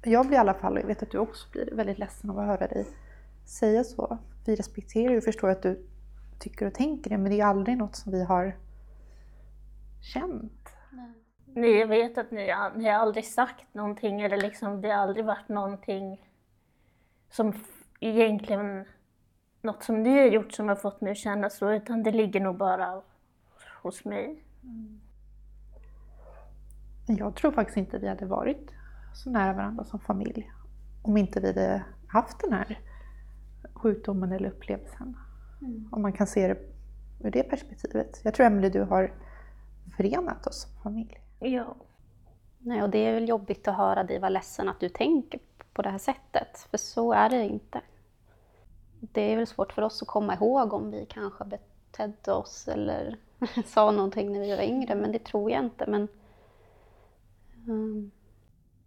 jag 0.03 0.27
blir 0.27 0.37
i 0.37 0.41
alla 0.41 0.55
fall, 0.55 0.73
och 0.73 0.81
jag 0.83 0.87
vet 0.87 1.03
att 1.03 1.11
du 1.11 1.19
också 1.19 1.51
blir 1.51 1.75
väldigt 1.75 1.99
ledsen 1.99 2.31
av 2.31 2.39
att 2.39 2.47
höra 2.47 2.67
dig 2.67 2.87
säga 3.47 3.85
så. 3.85 4.19
Vi 4.47 4.57
respekterar 4.57 5.17
och 5.17 5.25
förstår 5.25 5.49
att 5.49 5.63
du 5.63 5.87
tycker 6.39 6.67
och 6.67 6.75
tänker 6.75 7.11
det, 7.11 7.19
men 7.19 7.31
det 7.33 7.41
är 7.41 7.45
aldrig 7.47 7.77
något 7.77 7.97
som 7.97 8.13
vi 8.13 8.25
har 8.25 8.57
känt. 10.13 10.60
Nej, 11.44 11.70
jag 11.79 11.87
vet 11.87 12.18
att 12.18 12.31
ni, 12.31 12.55
ni 12.76 12.88
har 12.88 12.92
aldrig 12.92 13.24
sagt 13.24 13.74
någonting 13.74 14.20
eller 14.20 14.37
liksom, 14.37 14.81
det 14.81 14.88
har 14.88 15.03
aldrig 15.03 15.24
varit 15.24 15.48
någonting 15.48 16.31
som 17.31 17.53
egentligen, 18.00 18.85
något 19.62 19.83
som 19.83 20.03
ni 20.03 20.18
har 20.18 20.26
gjort 20.26 20.53
som 20.53 20.68
har 20.68 20.76
fått 20.76 21.00
mig 21.00 21.11
att 21.11 21.18
känna 21.18 21.50
så, 21.50 21.72
utan 21.72 22.03
det 22.03 22.12
ligger 22.12 22.40
nog 22.40 22.57
bara 22.57 23.03
hos 23.83 24.05
mig. 24.05 24.44
Men 27.07 27.16
jag 27.16 27.35
tror 27.35 27.53
faktiskt 27.53 27.76
inte 27.76 27.98
vi 27.98 28.09
hade 28.09 28.26
varit 28.26 28.70
så 29.14 29.31
nära 29.31 29.53
varandra 29.53 29.85
som 29.85 30.00
familj 30.00 30.50
om 31.03 31.16
inte 31.16 31.40
vi 31.40 31.46
hade 31.46 31.85
haft 32.09 32.40
den 32.40 32.53
här 32.53 32.81
sjukdomen 33.74 34.33
eller 34.33 34.48
upplevelsen. 34.48 35.16
Om 35.90 36.03
man 36.03 36.12
kan 36.12 36.26
se 36.26 36.48
det 36.48 36.59
ur 37.26 37.31
det 37.31 37.42
perspektivet. 37.42 38.20
Jag 38.24 38.35
tror 38.35 38.46
Emelie, 38.46 38.70
du 38.70 38.83
har 38.83 39.12
förenat 39.96 40.46
oss 40.46 40.62
som 40.62 40.83
familj. 40.83 41.20
Ja. 41.38 41.74
Nej, 42.59 42.83
och 42.83 42.90
det 42.90 42.98
är 42.98 43.14
väl 43.14 43.29
jobbigt 43.29 43.68
att 43.68 43.76
höra 43.76 44.05
dig 44.05 44.18
vara 44.18 44.29
ledsen 44.29 44.68
att 44.68 44.81
du 44.81 44.88
tänker 44.88 45.40
på 45.72 45.83
det 45.83 45.90
här 45.90 45.98
sättet, 45.98 46.59
för 46.70 46.79
så 46.79 47.12
är 47.12 47.31
det 47.31 47.44
inte. 47.44 47.81
Det 49.00 49.33
är 49.33 49.37
väl 49.37 49.46
svårt 49.46 49.72
för 49.72 49.83
oss 49.83 50.03
att 50.03 50.09
komma 50.09 50.35
ihåg 50.35 50.72
om 50.72 50.90
vi 50.90 51.07
kanske 51.07 51.44
betedde 51.44 52.33
oss 52.33 52.68
eller 52.68 53.16
sa 53.66 53.90
någonting 53.90 54.33
när 54.33 54.40
vi 54.40 54.57
var 54.57 54.62
yngre, 54.62 54.94
men 54.94 55.12
det 55.12 55.24
tror 55.24 55.50
jag 55.50 55.64
inte. 55.64 55.87
Men, 55.90 56.09
mm, 57.66 58.11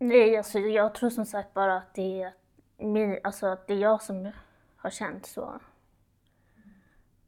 Nej, 0.03 0.37
alltså 0.37 0.59
jag 0.59 0.95
tror 0.95 1.09
som 1.09 1.25
sagt 1.25 1.53
bara 1.53 1.77
att 1.77 1.93
det 1.93 2.21
är, 2.21 2.33
min, 2.77 3.19
alltså 3.23 3.45
att 3.47 3.67
det 3.67 3.73
är 3.73 3.77
jag 3.77 4.01
som 4.01 4.31
har 4.75 4.89
känt 4.89 5.25
så. 5.25 5.59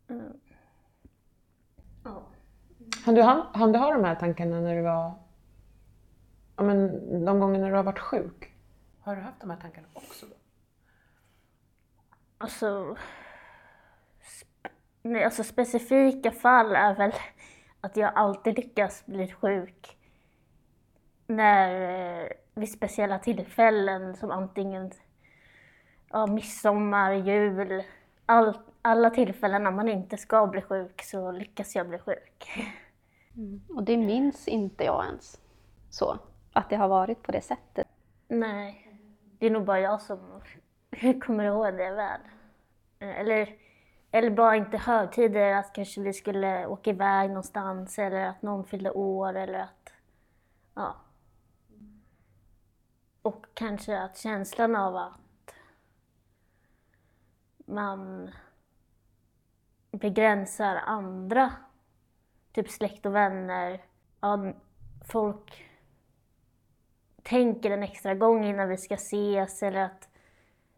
Mm. 0.08 0.40
Ja. 2.04 2.22
Han 3.06 3.16
du, 3.16 3.22
ha, 3.22 3.48
han 3.54 3.72
du 3.72 3.80
ha 3.80 3.92
de 3.92 4.04
här 4.04 4.16
tankarna 4.16 4.60
när 4.60 4.76
du 4.76 4.82
var... 4.82 5.14
Ja, 6.58 6.64
men 6.64 6.90
de 7.26 7.40
gånger 7.40 7.60
när 7.60 7.70
du 7.70 7.76
har 7.76 7.84
varit 7.84 8.00
sjuk? 8.00 8.54
Har 9.00 9.16
du 9.16 9.22
haft 9.22 9.42
de 9.42 9.50
här 9.50 9.58
tankarna 9.58 9.88
också 9.94 10.26
då? 10.26 10.36
Alltså, 12.38 12.98
nej, 15.02 15.24
alltså 15.24 15.44
specifika 15.44 16.32
fall 16.32 16.76
är 16.76 16.96
väl 16.96 17.12
att 17.82 17.98
jag 17.98 18.12
alltid 18.16 18.58
lyckas 18.58 19.06
bli 19.06 19.32
sjuk 19.32 19.98
när, 21.28 22.22
eh, 22.22 22.28
vid 22.56 22.72
speciella 22.72 23.20
tillfällen 23.20 24.16
som 24.16 24.32
antingen 24.32 24.92
ja, 26.10 26.28
midsommar, 26.28 27.12
jul, 27.12 27.84
all, 28.26 28.58
alla 28.82 29.10
tillfällen 29.10 29.64
när 29.64 29.72
man 29.72 29.90
inte 29.90 30.18
ska 30.18 30.48
bli 30.48 30.62
sjuk 30.62 31.02
så 31.04 31.32
lyckas 31.32 31.76
jag 31.76 31.90
bli 31.90 32.00
sjuk. 32.00 32.50
och 33.70 33.84
det 33.84 33.98
minns 33.98 34.48
inte 34.48 34.84
jag 34.84 35.06
ens 35.06 35.42
så, 35.90 36.20
att 36.54 36.70
det 36.70 36.76
har 36.76 36.88
varit 36.88 37.24
på 37.24 37.32
det 37.32 37.42
sättet. 37.42 37.88
Nej, 38.28 39.00
det 39.40 39.46
är 39.46 39.52
nog 39.52 39.66
bara 39.66 39.80
jag 39.80 40.02
som 40.02 40.42
kommer 41.26 41.44
ihåg 41.44 41.74
det 41.74 41.92
väl. 41.92 42.22
Eller, 43.00 43.56
eller 44.12 44.30
bara 44.30 44.56
inte 44.56 44.78
högtider, 44.78 45.54
att 45.54 45.74
kanske 45.74 46.02
vi 46.02 46.14
skulle 46.14 46.68
åka 46.68 46.90
iväg 46.90 47.30
någonstans 47.30 48.00
eller 48.00 48.28
att 48.28 48.42
någon 48.42 48.66
fyllde 48.66 48.92
år 48.92 49.34
eller 49.34 49.60
att... 49.60 49.94
Ja. 50.74 50.96
Och 53.22 53.46
kanske 53.54 54.00
att 54.02 54.18
känslan 54.18 54.76
av 54.76 54.96
att 54.96 55.25
man 57.66 58.32
begränsar 59.92 60.76
andra, 60.76 61.54
typ 62.52 62.70
släkt 62.70 63.06
och 63.06 63.16
vänner. 63.16 63.84
Ja, 64.22 64.54
folk 65.06 65.66
tänker 67.24 67.72
en 67.72 67.84
extra 67.84 68.16
gång 68.16 68.46
innan 68.46 68.70
vi 68.70 68.78
ska 68.78 68.94
ses 68.94 69.64
eller 69.64 69.80
att 69.80 70.10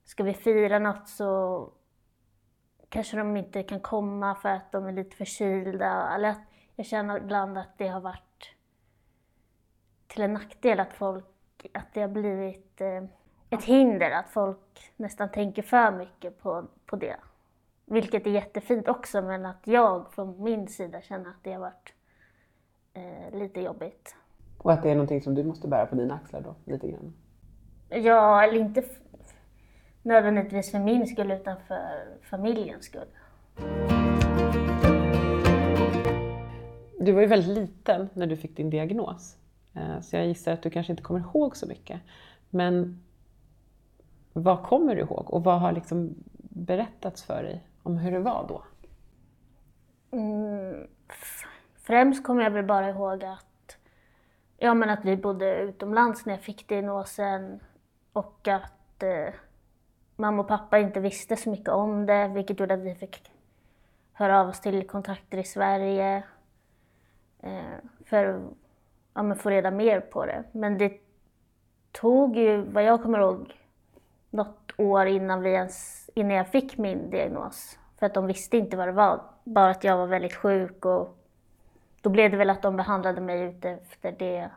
ska 0.03 0.23
vi 0.23 0.33
fira 0.33 0.79
något 0.79 1.09
så 1.09 1.71
kanske 2.89 3.17
de 3.17 3.37
inte 3.37 3.63
kan 3.63 3.79
komma 3.79 4.35
för 4.35 4.49
att 4.49 4.71
de 4.71 4.85
är 4.85 4.91
lite 4.91 5.15
förkylda. 5.15 6.15
Eller 6.15 6.29
att 6.29 6.41
jag 6.75 6.85
känner 6.85 7.17
ibland 7.17 7.57
att 7.57 7.77
det 7.77 7.87
har 7.87 8.01
varit 8.01 8.55
till 10.07 10.21
en 10.21 10.33
nackdel 10.33 10.79
att 10.79 10.93
folk, 10.93 11.25
att 11.73 11.93
det 11.93 12.01
har 12.01 12.07
blivit 12.07 12.81
eh, 12.81 13.03
ett 13.49 13.63
hinder, 13.63 14.11
att 14.11 14.29
folk 14.29 14.91
nästan 14.97 15.31
tänker 15.31 15.61
för 15.61 15.91
mycket 15.91 16.39
på, 16.39 16.65
på 16.85 16.95
det. 16.95 17.15
Vilket 17.85 18.27
är 18.27 18.31
jättefint 18.31 18.87
också, 18.87 19.21
men 19.21 19.45
att 19.45 19.61
jag 19.63 20.13
från 20.13 20.43
min 20.43 20.67
sida 20.67 21.01
känner 21.01 21.29
att 21.29 21.43
det 21.43 21.53
har 21.53 21.59
varit 21.59 21.93
eh, 22.93 23.39
lite 23.39 23.61
jobbigt. 23.61 24.15
Och 24.57 24.73
att 24.73 24.83
det 24.83 24.89
är 24.91 24.95
någonting 24.95 25.21
som 25.21 25.35
du 25.35 25.43
måste 25.43 25.67
bära 25.67 25.85
på 25.85 25.95
dina 25.95 26.13
axlar 26.15 26.41
då, 26.41 26.55
lite 26.65 26.87
grann? 26.87 27.13
Ja, 27.89 28.43
eller 28.43 28.59
inte 28.59 28.83
nödvändigtvis 30.01 30.71
för 30.71 30.79
min 30.79 31.07
skull, 31.07 31.31
utan 31.31 31.57
för 31.67 32.17
familjens 32.21 32.85
skull. 32.85 33.07
Du 36.99 37.11
var 37.11 37.21
ju 37.21 37.27
väldigt 37.27 37.57
liten 37.57 38.09
när 38.13 38.27
du 38.27 38.37
fick 38.37 38.57
din 38.57 38.69
diagnos. 38.69 39.37
Eh, 39.75 39.99
Så 40.01 40.15
jag 40.15 40.27
gissar 40.27 40.51
att 40.53 40.61
du 40.61 40.69
kanske 40.69 40.93
inte 40.93 41.03
kommer 41.03 41.19
ihåg 41.19 41.57
så 41.57 41.67
mycket. 41.67 42.01
Men 42.49 43.03
vad 44.43 44.63
kommer 44.63 44.95
du 44.95 45.01
ihåg 45.01 45.33
och 45.33 45.43
vad 45.43 45.59
har 45.59 45.71
liksom 45.71 46.15
berättats 46.49 47.23
för 47.23 47.43
dig 47.43 47.67
om 47.83 47.97
hur 47.97 48.11
det 48.11 48.19
var 48.19 48.45
då? 48.47 48.63
Mm, 50.11 50.87
främst 51.75 52.23
kommer 52.23 52.43
jag 52.43 52.51
väl 52.51 52.65
bara 52.65 52.89
ihåg 52.89 53.23
att, 53.23 53.77
ja, 54.57 54.73
men 54.73 54.89
att 54.89 55.05
vi 55.05 55.17
bodde 55.17 55.57
utomlands 55.57 56.25
när 56.25 56.33
jag 56.33 56.41
fick 56.41 56.67
diagnosen 56.67 57.59
och 58.13 58.47
att 58.47 59.03
eh, 59.03 59.33
mamma 60.15 60.41
och 60.41 60.47
pappa 60.47 60.79
inte 60.79 60.99
visste 60.99 61.35
så 61.35 61.49
mycket 61.49 61.69
om 61.69 62.05
det, 62.05 62.27
vilket 62.27 62.59
gjorde 62.59 62.73
att 62.73 62.79
vi 62.79 62.95
fick 62.95 63.31
höra 64.13 64.41
av 64.41 64.49
oss 64.49 64.61
till 64.61 64.87
kontakter 64.87 65.37
i 65.37 65.43
Sverige 65.43 66.23
eh, 67.39 67.77
för 68.05 68.25
att 68.25 68.41
ja, 69.13 69.35
få 69.35 69.49
reda 69.49 69.71
mer 69.71 69.99
på 69.99 70.25
det. 70.25 70.43
Men 70.51 70.77
det 70.77 70.93
tog 71.91 72.37
ju, 72.37 72.61
vad 72.61 72.83
jag 72.83 73.03
kommer 73.03 73.19
ihåg, 73.19 73.53
något 74.37 74.71
år 74.77 75.05
innan, 75.05 75.41
vi 75.41 75.49
ens, 75.49 76.09
innan 76.13 76.37
jag 76.37 76.47
fick 76.47 76.77
min 76.77 77.09
diagnos. 77.09 77.79
För 77.99 78.05
att 78.05 78.13
de 78.13 78.27
visste 78.27 78.57
inte 78.57 78.77
vad 78.77 78.87
det 78.87 78.91
var, 78.91 79.21
bara 79.43 79.69
att 79.69 79.83
jag 79.83 79.97
var 79.97 80.07
väldigt 80.07 80.33
sjuk 80.35 80.85
och 80.85 81.17
då 82.01 82.09
blev 82.09 82.31
det 82.31 82.37
väl 82.37 82.49
att 82.49 82.61
de 82.61 82.75
behandlade 82.77 83.21
mig 83.21 83.41
utefter 83.41 84.15
det 84.19 84.49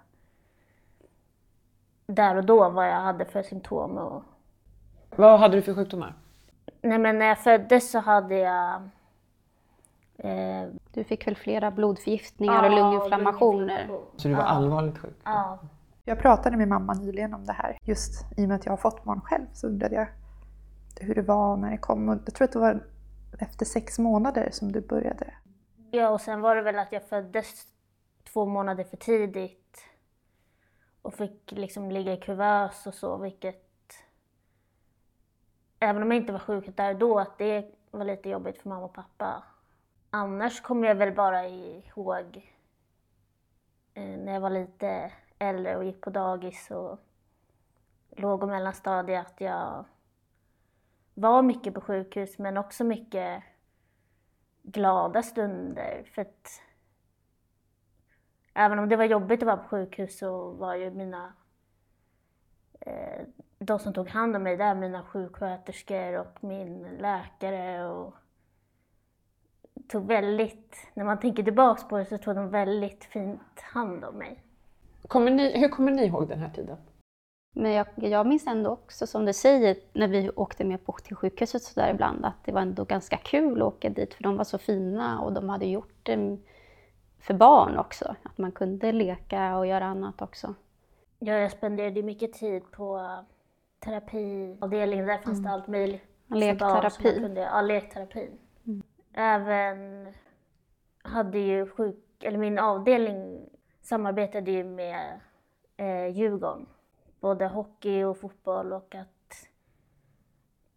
där 2.07 2.37
och 2.37 2.45
då, 2.45 2.69
vad 2.71 2.88
jag 2.88 3.01
hade 3.01 3.25
för 3.25 3.43
symptom. 3.43 3.99
Och, 3.99 4.23
Vad 5.16 5.40
hade 5.40 5.57
du 5.57 5.62
för 5.62 5.75
sjukdomar? 5.75 6.14
nej 6.83 6.99
men 6.99 7.19
när 7.19 7.27
jag 7.27 7.38
föddes 7.38 7.90
så 7.90 7.99
hade 7.99 8.35
jag 8.35 8.83
eh, 10.19 10.69
Du 10.93 11.05
fick 11.05 11.27
väl 11.27 11.37
flera 11.37 11.71
blodförgiftningar 11.71 12.64
och 12.64 12.71
lunginflammationer? 12.71 13.88
Så 14.16 14.29
du 14.29 14.35
var 14.35 14.43
allvarligt 14.43 14.99
sjuk? 14.99 15.16
Ja, 15.25 15.59
jag 16.11 16.18
pratade 16.18 16.57
med 16.57 16.68
mamma 16.68 16.94
nyligen 16.94 17.35
om 17.35 17.44
det 17.44 17.53
här. 17.53 17.79
Just 17.83 18.27
i 18.37 18.44
och 18.44 18.49
med 18.49 18.57
att 18.57 18.64
jag 18.64 18.73
har 18.73 18.77
fått 18.77 19.05
barn 19.05 19.20
själv 19.20 19.46
så 19.53 19.66
undrade 19.66 19.94
jag 19.94 20.07
hur 21.01 21.14
det 21.14 21.23
var 21.23 21.57
när 21.57 21.70
det 21.70 21.79
kom. 21.79 22.09
Och 22.09 22.18
jag 22.27 22.35
tror 22.35 22.44
att 22.44 22.53
det 22.53 22.59
var 22.59 22.87
efter 23.38 23.64
sex 23.64 23.99
månader 23.99 24.49
som 24.53 24.73
du 24.73 24.81
började. 24.81 25.35
Ja, 25.90 26.09
och 26.09 26.20
sen 26.20 26.40
var 26.40 26.57
det 26.57 26.62
väl 26.62 26.79
att 26.79 26.92
jag 26.92 27.09
föddes 27.09 27.64
två 28.33 28.46
månader 28.46 28.85
för 28.85 28.96
tidigt 28.96 29.85
och 31.03 31.14
fick 31.14 31.53
liksom 31.53 31.90
ligga 31.90 32.12
i 32.12 32.16
kuvös 32.16 32.87
och 32.87 32.94
så, 32.94 33.16
vilket... 33.16 33.94
Även 35.79 36.03
om 36.03 36.11
jag 36.11 36.20
inte 36.20 36.33
var 36.33 36.40
sjuk 36.40 36.77
där 36.77 36.94
då, 36.94 37.18
att 37.18 37.38
det 37.38 37.75
var 37.90 38.05
lite 38.05 38.29
jobbigt 38.29 38.59
för 38.59 38.68
mamma 38.68 38.85
och 38.85 38.94
pappa. 38.94 39.42
Annars 40.11 40.61
kommer 40.61 40.88
jag 40.88 40.94
väl 40.94 41.14
bara 41.14 41.49
ihåg 41.49 42.51
eh, 43.94 44.18
när 44.18 44.33
jag 44.33 44.40
var 44.40 44.51
lite 44.51 45.12
äldre 45.40 45.76
och 45.76 45.85
gick 45.85 46.00
på 46.00 46.11
dagis 46.11 46.70
och 46.70 46.98
låg 48.11 48.42
och 48.42 48.48
mellanstadiet 48.48 49.26
att 49.26 49.40
jag 49.40 49.85
var 51.14 51.42
mycket 51.42 51.74
på 51.74 51.81
sjukhus 51.81 52.38
men 52.38 52.57
också 52.57 52.85
mycket 52.85 53.42
glada 54.62 55.22
stunder. 55.22 56.11
För 56.14 56.22
att 56.22 56.62
även 58.55 58.79
om 58.79 58.88
det 58.88 58.96
var 58.96 59.05
jobbigt 59.05 59.42
att 59.42 59.46
vara 59.46 59.57
på 59.57 59.68
sjukhus 59.68 60.18
så 60.18 60.50
var 60.50 60.74
ju 60.74 60.90
mina, 60.90 61.33
eh, 62.81 63.26
de 63.59 63.79
som 63.79 63.92
tog 63.92 64.09
hand 64.09 64.37
om 64.37 64.42
mig 64.42 64.57
där, 64.57 64.74
mina 64.74 65.03
sjuksköterskor 65.03 66.18
och 66.18 66.44
min 66.44 66.83
läkare 66.83 67.87
och 67.87 68.14
tog 69.88 70.07
väldigt, 70.07 70.76
när 70.94 71.05
man 71.05 71.20
tänker 71.20 71.42
tillbaks 71.42 71.88
på 71.88 71.98
det 71.98 72.05
så 72.05 72.18
tog 72.18 72.35
de 72.35 72.50
väldigt 72.50 73.05
fint 73.05 73.61
hand 73.61 74.05
om 74.05 74.14
mig. 74.14 74.42
Kommer 75.11 75.31
ni, 75.31 75.59
hur 75.59 75.68
kommer 75.68 75.92
ni 75.92 76.05
ihåg 76.05 76.29
den 76.29 76.38
här 76.38 76.51
tiden? 76.51 76.77
Men 77.55 77.73
jag, 77.73 77.87
jag 77.96 78.27
minns 78.27 78.46
ändå 78.46 78.70
också, 78.70 79.07
som 79.07 79.25
du 79.25 79.33
säger, 79.33 79.77
när 79.92 80.09
vi 80.09 80.31
åkte 80.31 80.64
med 80.64 80.87
på, 80.87 80.92
till 80.92 81.16
sjukhuset 81.16 81.62
så 81.62 81.81
där 81.81 81.90
ibland, 81.90 82.25
att 82.25 82.44
det 82.44 82.53
var 82.53 82.61
ändå 82.61 82.85
ganska 82.85 83.16
kul 83.16 83.62
att 83.62 83.68
åka 83.68 83.90
dit, 83.90 84.14
för 84.14 84.23
de 84.23 84.37
var 84.37 84.44
så 84.44 84.59
fina 84.59 85.20
och 85.20 85.33
de 85.33 85.49
hade 85.49 85.66
gjort 85.66 85.94
det 86.03 86.38
för 87.20 87.35
barn 87.35 87.79
också. 87.79 88.16
Att 88.23 88.38
man 88.38 88.53
kunde 88.53 88.92
leka 88.92 89.57
och 89.57 89.66
göra 89.66 89.85
annat 89.85 90.23
också. 90.23 90.55
Ja, 91.18 91.33
jag 91.33 91.51
spenderade 91.51 92.03
mycket 92.03 92.33
tid 92.33 92.70
på 92.70 93.18
terapiavdelningen. 93.79 95.07
Där 95.07 95.18
fanns 95.18 95.42
det 95.42 95.51
allt 95.51 95.66
möjligt. 95.66 96.03
man 96.27 96.38
Lekterapi. 96.38 97.20
Kunde, 97.20 97.40
ja, 97.40 97.61
lekterapin. 97.61 98.38
Även 99.14 100.09
hade 101.03 101.38
ju 101.38 101.66
sjuk, 101.66 102.25
eller 102.25 102.38
min 102.38 102.59
avdelning 102.59 103.50
samarbetade 103.81 104.51
ju 104.51 104.64
med 104.64 105.21
eh, 105.77 106.07
Djurgården. 106.07 106.66
Både 107.21 107.47
hockey 107.47 108.03
och 108.03 108.19
fotboll 108.19 108.73
och 108.73 108.95
att 108.95 109.47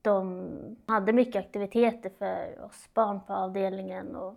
de 0.02 0.78
hade 0.86 1.14
mycket 1.14 1.46
aktiviteter 1.46 2.12
för 2.18 2.64
oss 2.66 2.90
barn 2.94 3.20
på 3.28 3.34
avdelningen. 3.34 4.16
Och 4.16 4.36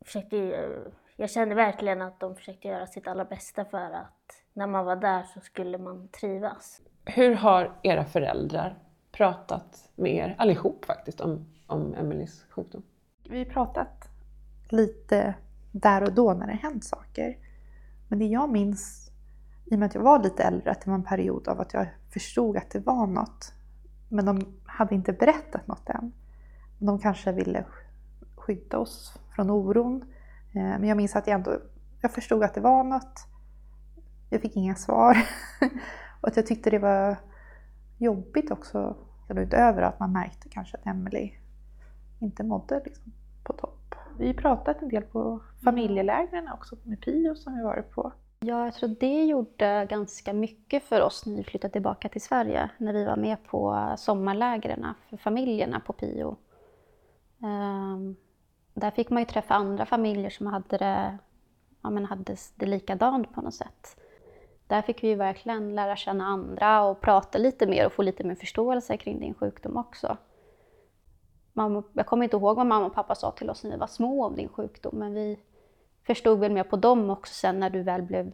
försökte, 0.00 0.68
jag 1.16 1.30
kände 1.30 1.54
verkligen 1.54 2.02
att 2.02 2.20
de 2.20 2.36
försökte 2.36 2.68
göra 2.68 2.86
sitt 2.86 3.08
allra 3.08 3.24
bästa 3.24 3.64
för 3.64 3.90
att 3.90 4.42
när 4.52 4.66
man 4.66 4.84
var 4.84 4.96
där 4.96 5.22
så 5.22 5.40
skulle 5.40 5.78
man 5.78 6.08
trivas. 6.08 6.82
Hur 7.04 7.34
har 7.34 7.72
era 7.82 8.04
föräldrar 8.04 8.78
pratat 9.12 9.90
med 9.94 10.14
er, 10.14 10.34
allihop 10.38 10.84
faktiskt, 10.84 11.20
om, 11.20 11.46
om 11.66 11.94
Emelies 11.94 12.44
sjukdom? 12.50 12.82
Vi 13.28 13.38
har 13.38 13.44
pratat 13.44 14.08
lite 14.68 15.34
där 15.72 16.02
och 16.02 16.12
då 16.12 16.34
när 16.34 16.46
det 16.46 16.52
hänt 16.52 16.84
saker. 16.84 17.38
Men 18.08 18.18
det 18.18 18.26
jag 18.26 18.50
minns, 18.50 19.10
i 19.64 19.74
och 19.74 19.78
med 19.78 19.86
att 19.86 19.94
jag 19.94 20.02
var 20.02 20.22
lite 20.22 20.42
äldre, 20.42 20.70
att 20.70 20.80
det 20.80 20.90
var 20.90 20.94
en 20.94 21.04
period 21.04 21.48
av 21.48 21.60
att 21.60 21.74
jag 21.74 21.86
förstod 22.10 22.56
att 22.56 22.70
det 22.70 22.78
var 22.78 23.06
något. 23.06 23.52
Men 24.08 24.24
de 24.24 24.54
hade 24.64 24.94
inte 24.94 25.12
berättat 25.12 25.66
något 25.66 25.88
än. 25.88 26.12
De 26.78 26.98
kanske 26.98 27.32
ville 27.32 27.64
skydda 28.34 28.78
oss 28.78 29.18
från 29.34 29.50
oron. 29.50 30.04
Eh, 30.52 30.62
men 30.62 30.84
jag 30.84 30.96
minns 30.96 31.16
att 31.16 31.26
jag 31.26 31.34
ändå 31.34 31.58
jag 32.00 32.12
förstod 32.12 32.42
att 32.42 32.54
det 32.54 32.60
var 32.60 32.84
något. 32.84 33.26
Jag 34.30 34.40
fick 34.40 34.56
inga 34.56 34.74
svar. 34.74 35.16
Och 36.20 36.28
att 36.28 36.36
jag 36.36 36.46
tyckte 36.46 36.70
det 36.70 36.78
var 36.78 37.16
jobbigt 37.98 38.50
också, 38.50 38.96
utöver 39.28 39.82
att 39.82 40.00
man 40.00 40.12
märkte 40.12 40.48
kanske 40.48 40.76
att 40.76 40.86
Emily 40.86 41.32
inte 42.18 42.44
mådde 42.44 42.82
liksom 42.84 43.12
på 43.44 43.52
topp. 43.52 43.79
Vi 44.18 44.26
har 44.26 44.34
pratat 44.34 44.82
en 44.82 44.88
del 44.88 45.02
på 45.02 45.40
familjelägren 45.64 46.48
också 46.48 46.76
med 46.82 47.00
Pio 47.00 47.34
som 47.34 47.56
vi 47.56 47.62
varit 47.62 47.90
på. 47.90 48.12
Ja, 48.40 48.64
jag 48.64 48.74
tror 48.74 48.88
det 49.00 49.24
gjorde 49.24 49.86
ganska 49.90 50.32
mycket 50.32 50.82
för 50.82 51.00
oss 51.00 51.26
när 51.26 51.36
vi 51.36 51.44
flyttade 51.44 51.72
tillbaka 51.72 52.08
till 52.08 52.20
Sverige. 52.20 52.70
När 52.78 52.92
vi 52.92 53.04
var 53.04 53.16
med 53.16 53.44
på 53.44 53.94
sommarlägren 53.98 54.86
för 55.10 55.16
familjerna 55.16 55.80
på 55.80 55.92
Pio. 55.92 56.36
Ehm, 57.42 58.16
där 58.74 58.90
fick 58.90 59.10
man 59.10 59.22
ju 59.22 59.26
träffa 59.26 59.54
andra 59.54 59.86
familjer 59.86 60.30
som 60.30 60.46
hade 60.46 60.78
det, 60.78 61.18
ja, 61.82 61.90
men 61.90 62.04
hade 62.04 62.36
det 62.54 62.66
likadant 62.66 63.34
på 63.34 63.40
något 63.40 63.54
sätt. 63.54 63.96
Där 64.66 64.82
fick 64.82 65.02
vi 65.02 65.08
ju 65.08 65.14
verkligen 65.14 65.74
lära 65.74 65.96
känna 65.96 66.24
andra 66.24 66.82
och 66.82 67.00
prata 67.00 67.38
lite 67.38 67.66
mer 67.66 67.86
och 67.86 67.92
få 67.92 68.02
lite 68.02 68.24
mer 68.24 68.34
förståelse 68.34 68.96
kring 68.96 69.20
din 69.20 69.34
sjukdom 69.34 69.76
också. 69.76 70.16
Mamma, 71.52 71.82
jag 71.92 72.06
kommer 72.06 72.24
inte 72.24 72.36
ihåg 72.36 72.56
vad 72.56 72.66
mamma 72.66 72.86
och 72.86 72.94
pappa 72.94 73.14
sa 73.14 73.30
till 73.30 73.50
oss 73.50 73.64
när 73.64 73.70
vi 73.70 73.76
var 73.76 73.86
små 73.86 74.24
om 74.24 74.36
din 74.36 74.48
sjukdom, 74.48 74.98
men 74.98 75.14
vi 75.14 75.38
förstod 76.06 76.38
väl 76.38 76.52
mer 76.52 76.64
på 76.64 76.76
dem 76.76 77.10
också 77.10 77.34
sen 77.34 77.60
när 77.60 77.70
du 77.70 77.82
väl 77.82 78.02
blev... 78.02 78.32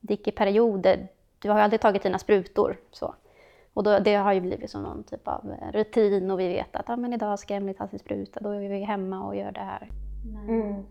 Det 0.00 0.14
gick 0.14 0.28
i 0.28 0.32
perioder. 0.32 1.08
Du 1.38 1.48
har 1.48 1.56
ju 1.56 1.62
aldrig 1.62 1.80
tagit 1.80 2.02
dina 2.02 2.18
sprutor. 2.18 2.76
Så. 2.90 3.14
Och 3.78 3.84
då, 3.84 3.98
det 3.98 4.14
har 4.14 4.32
ju 4.32 4.40
blivit 4.40 4.70
som 4.70 4.82
någon 4.82 5.04
typ 5.04 5.28
av 5.28 5.54
rutin 5.72 6.30
och 6.30 6.40
vi 6.40 6.48
vet 6.48 6.76
att 6.76 6.90
ah, 6.90 6.96
men 6.96 7.12
idag 7.12 7.38
ska 7.38 7.54
Emelie 7.54 7.74
ta 7.74 7.88
sin 7.88 7.98
spruta, 7.98 8.40
då 8.40 8.50
är 8.50 8.68
vi 8.68 8.80
hemma 8.80 9.26
och 9.26 9.36
gör 9.36 9.52
det 9.52 9.60
här. 9.60 9.90
Mm. 10.48 10.84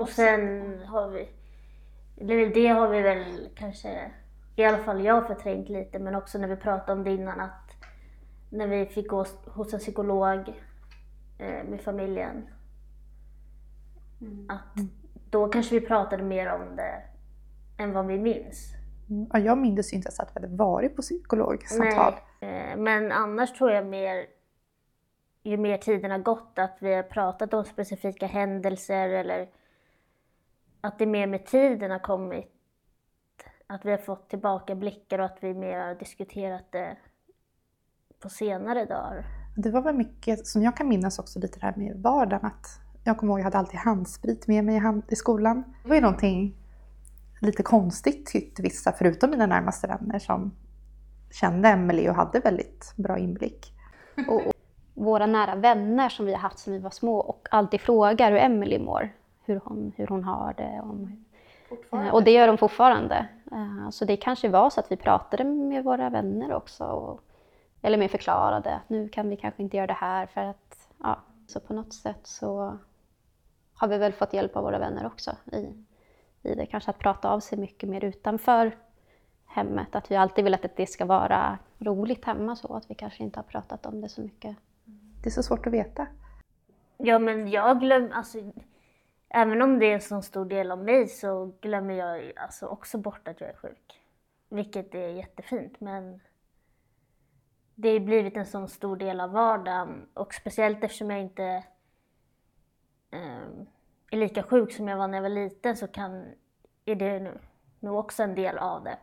Och 0.00 0.08
sen 0.08 0.78
har 0.86 1.08
vi, 1.08 1.28
eller 2.16 2.54
det 2.54 2.66
har 2.66 2.88
vi 2.88 3.02
väl 3.02 3.48
kanske, 3.54 4.10
i 4.56 4.64
alla 4.64 4.78
fall 4.78 5.04
jag 5.04 5.26
förträngt 5.26 5.68
lite, 5.68 5.98
men 5.98 6.14
också 6.14 6.38
när 6.38 6.48
vi 6.48 6.56
pratade 6.56 6.92
om 6.92 7.04
det 7.04 7.10
innan 7.10 7.40
att 7.40 7.70
när 8.50 8.66
vi 8.66 8.86
fick 8.86 9.08
gå 9.08 9.24
hos 9.46 9.72
en 9.72 9.78
psykolog 9.78 10.48
eh, 10.48 10.54
med 11.40 11.80
familjen. 11.80 12.48
Att 14.48 14.84
då 15.30 15.48
kanske 15.48 15.80
vi 15.80 15.86
pratade 15.86 16.22
mer 16.22 16.52
om 16.52 16.76
det 16.76 17.02
än 17.78 17.92
vad 17.92 18.06
vi 18.06 18.18
minns. 18.18 18.74
Ja, 19.32 19.38
jag 19.38 19.58
minns 19.58 19.92
inte 19.92 20.06
ens 20.06 20.20
att 20.20 20.36
vi 20.36 20.40
hade 20.40 20.56
varit 20.56 20.96
på 20.96 21.02
psykologsamtal. 21.02 22.14
Nej, 22.40 22.70
eh, 22.70 22.76
men 22.76 23.12
annars 23.12 23.52
tror 23.52 23.70
jag 23.70 23.86
mer, 23.86 24.26
ju 25.42 25.56
mer 25.56 25.78
tiden 25.78 26.10
har 26.10 26.18
gått, 26.18 26.58
att 26.58 26.76
vi 26.80 26.94
har 26.94 27.02
pratat 27.02 27.54
om 27.54 27.64
specifika 27.64 28.26
händelser 28.26 29.08
eller 29.08 29.48
att 30.80 30.98
det 30.98 31.06
mer 31.06 31.26
med 31.26 31.46
tiden 31.46 31.90
har 31.90 31.98
kommit, 31.98 32.52
att 33.66 33.84
vi 33.84 33.90
har 33.90 33.98
fått 33.98 34.28
tillbaka 34.28 34.74
blickar 34.74 35.18
och 35.18 35.24
att 35.24 35.38
vi 35.40 35.54
mer 35.54 35.78
har 35.78 35.94
diskuterat 35.94 36.72
det 36.72 36.96
på 38.20 38.28
senare 38.28 38.84
dagar. 38.84 39.39
Det 39.54 39.70
var 39.70 39.82
väl 39.82 39.94
mycket, 39.94 40.46
som 40.46 40.62
jag 40.62 40.76
kan 40.76 40.88
minnas 40.88 41.18
också, 41.18 41.38
lite 41.38 41.58
det 41.58 41.66
här 41.66 41.74
med 41.76 41.96
vardagen. 41.96 42.46
Att 42.46 42.80
jag 43.04 43.18
kommer 43.18 43.32
ihåg 43.32 43.40
att 43.40 43.44
jag 43.44 43.44
hade 43.44 43.58
alltid 43.58 43.80
handsprit 43.80 44.46
med 44.46 44.64
mig 44.64 44.82
i 45.08 45.16
skolan. 45.16 45.64
Det 45.82 45.88
var 45.88 45.96
ju 45.96 46.02
någonting 46.02 46.54
lite 47.40 47.62
konstigt 47.62 48.26
tyckte 48.26 48.62
vissa, 48.62 48.92
förutom 48.92 49.30
mina 49.30 49.46
närmaste 49.46 49.86
vänner 49.86 50.18
som 50.18 50.50
kände 51.30 51.68
Emelie 51.68 52.10
och 52.10 52.16
hade 52.16 52.40
väldigt 52.40 52.92
bra 52.96 53.18
inblick. 53.18 53.72
Och, 54.28 54.34
och 54.46 54.52
våra 54.94 55.26
nära 55.26 55.54
vänner 55.54 56.08
som 56.08 56.26
vi 56.26 56.32
har 56.32 56.40
haft 56.40 56.58
sedan 56.58 56.72
vi 56.72 56.78
var 56.78 56.90
små 56.90 57.18
och 57.18 57.48
alltid 57.50 57.80
frågar 57.80 58.32
hur 58.32 58.38
Emily 58.38 58.78
mår. 58.78 59.12
Hur 59.44 59.60
hon, 59.64 59.92
hur 59.96 60.06
hon 60.06 60.24
har 60.24 60.54
det. 60.56 60.80
Om, 60.82 61.24
Eh, 61.92 62.08
och 62.08 62.24
det 62.24 62.30
gör 62.30 62.46
de 62.46 62.58
fortfarande. 62.58 63.26
Eh, 63.52 63.90
Så 63.90 64.04
det 64.04 64.16
kanske 64.16 64.48
var 64.48 64.70
så 64.70 64.80
att 64.80 64.92
vi 64.92 64.96
pratade 64.96 65.44
med 65.44 65.84
våra 65.84 66.10
vänner 66.10 66.52
också. 66.52 66.84
Och, 66.84 67.20
eller 67.82 67.98
mer 67.98 68.08
förklarade 68.08 68.74
att 68.74 68.88
nu 68.88 69.08
kan 69.08 69.28
vi 69.28 69.36
kanske 69.36 69.62
inte 69.62 69.76
göra 69.76 69.86
det 69.86 69.92
här 69.92 70.26
för 70.26 70.40
att, 70.40 70.88
ja. 70.98 71.18
Så 71.46 71.60
på 71.60 71.74
något 71.74 71.92
sätt 71.92 72.26
så 72.26 72.78
har 73.74 73.88
vi 73.88 73.98
väl 73.98 74.12
fått 74.12 74.32
hjälp 74.32 74.56
av 74.56 74.64
våra 74.64 74.78
vänner 74.78 75.06
också 75.06 75.36
i, 75.52 75.74
i 76.42 76.54
det. 76.54 76.66
Kanske 76.66 76.90
att 76.90 76.98
prata 76.98 77.30
av 77.30 77.40
sig 77.40 77.58
mycket 77.58 77.88
mer 77.88 78.04
utanför 78.04 78.76
hemmet. 79.46 79.94
Att 79.94 80.10
vi 80.10 80.16
alltid 80.16 80.44
vill 80.44 80.54
att 80.54 80.76
det 80.76 80.86
ska 80.86 81.04
vara 81.04 81.58
roligt 81.78 82.24
hemma 82.24 82.56
så. 82.56 82.74
Att 82.74 82.90
vi 82.90 82.94
kanske 82.94 83.22
inte 83.22 83.38
har 83.38 83.44
pratat 83.44 83.86
om 83.86 84.00
det 84.00 84.08
så 84.08 84.20
mycket. 84.20 84.56
Det 85.22 85.28
är 85.28 85.30
så 85.30 85.42
svårt 85.42 85.66
att 85.66 85.72
veta. 85.72 86.06
Ja, 86.96 87.18
men 87.18 87.50
jag 87.50 87.80
glömmer, 87.80 88.10
alltså, 88.10 88.38
även 89.28 89.62
om 89.62 89.78
det 89.78 89.86
är 89.86 89.94
en 89.94 90.00
så 90.00 90.22
stor 90.22 90.44
del 90.44 90.70
av 90.70 90.84
mig 90.84 91.08
så 91.08 91.52
glömmer 91.60 91.94
jag 91.94 92.32
alltså 92.36 92.66
också 92.66 92.98
bort 92.98 93.28
att 93.28 93.40
jag 93.40 93.50
är 93.50 93.56
sjuk. 93.56 94.00
Vilket 94.48 94.94
är 94.94 95.08
jättefint, 95.08 95.80
men 95.80 96.20
det 97.80 97.92
har 97.92 98.00
blivit 98.00 98.36
en 98.36 98.46
sån 98.46 98.68
stor 98.68 98.96
del 98.96 99.20
av 99.20 99.30
vardagen 99.30 100.06
och 100.14 100.34
speciellt 100.34 100.84
eftersom 100.84 101.10
jag 101.10 101.20
inte 101.20 101.64
um, 103.12 103.66
är 104.10 104.16
lika 104.16 104.42
sjuk 104.42 104.72
som 104.72 104.88
jag 104.88 104.96
var 104.96 105.08
när 105.08 105.18
jag 105.18 105.22
var 105.22 105.28
liten 105.28 105.76
så 105.76 105.86
kan, 105.86 106.24
är 106.84 106.94
det 106.94 107.18
nu, 107.18 107.38
nu 107.80 107.90
också 107.90 108.22
en 108.22 108.34
del 108.34 108.58
av 108.58 108.84
det. 108.84 108.98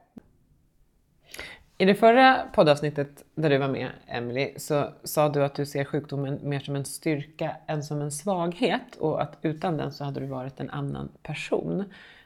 I 1.77 1.85
det 1.85 1.95
förra 1.95 2.49
poddavsnittet 2.53 3.23
där 3.35 3.49
du 3.49 3.57
var 3.57 3.67
med, 3.67 3.89
Emily, 4.07 4.53
så 4.57 4.89
sa 5.03 5.29
du 5.29 5.43
att 5.43 5.55
du 5.55 5.65
ser 5.65 5.85
sjukdomen 5.85 6.39
mer 6.43 6.59
som 6.59 6.75
en 6.75 6.85
styrka 6.85 7.55
än 7.67 7.83
som 7.83 8.01
en 8.01 8.11
svaghet 8.11 8.95
och 8.99 9.21
att 9.21 9.37
utan 9.41 9.77
den 9.77 9.91
så 9.91 10.03
hade 10.03 10.19
du 10.19 10.25
varit 10.25 10.59
en 10.59 10.69
annan 10.69 11.09
person 11.23 11.83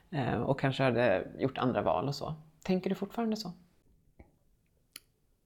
eh, 0.09 0.41
och 0.41 0.59
kanske 0.59 0.83
hade 0.83 1.27
gjort 1.39 1.57
andra 1.57 1.81
val 1.81 2.07
och 2.07 2.15
så. 2.15 2.33
Tänker 2.63 2.89
du 2.89 2.95
fortfarande 2.95 3.35
så? 3.35 3.51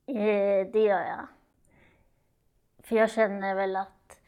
Eh, 0.07 0.67
det 0.73 0.79
gör 0.79 1.01
jag. 1.01 1.27
För 2.83 2.95
jag 2.95 3.11
känner 3.11 3.55
väl 3.55 3.75
att, 3.75 4.19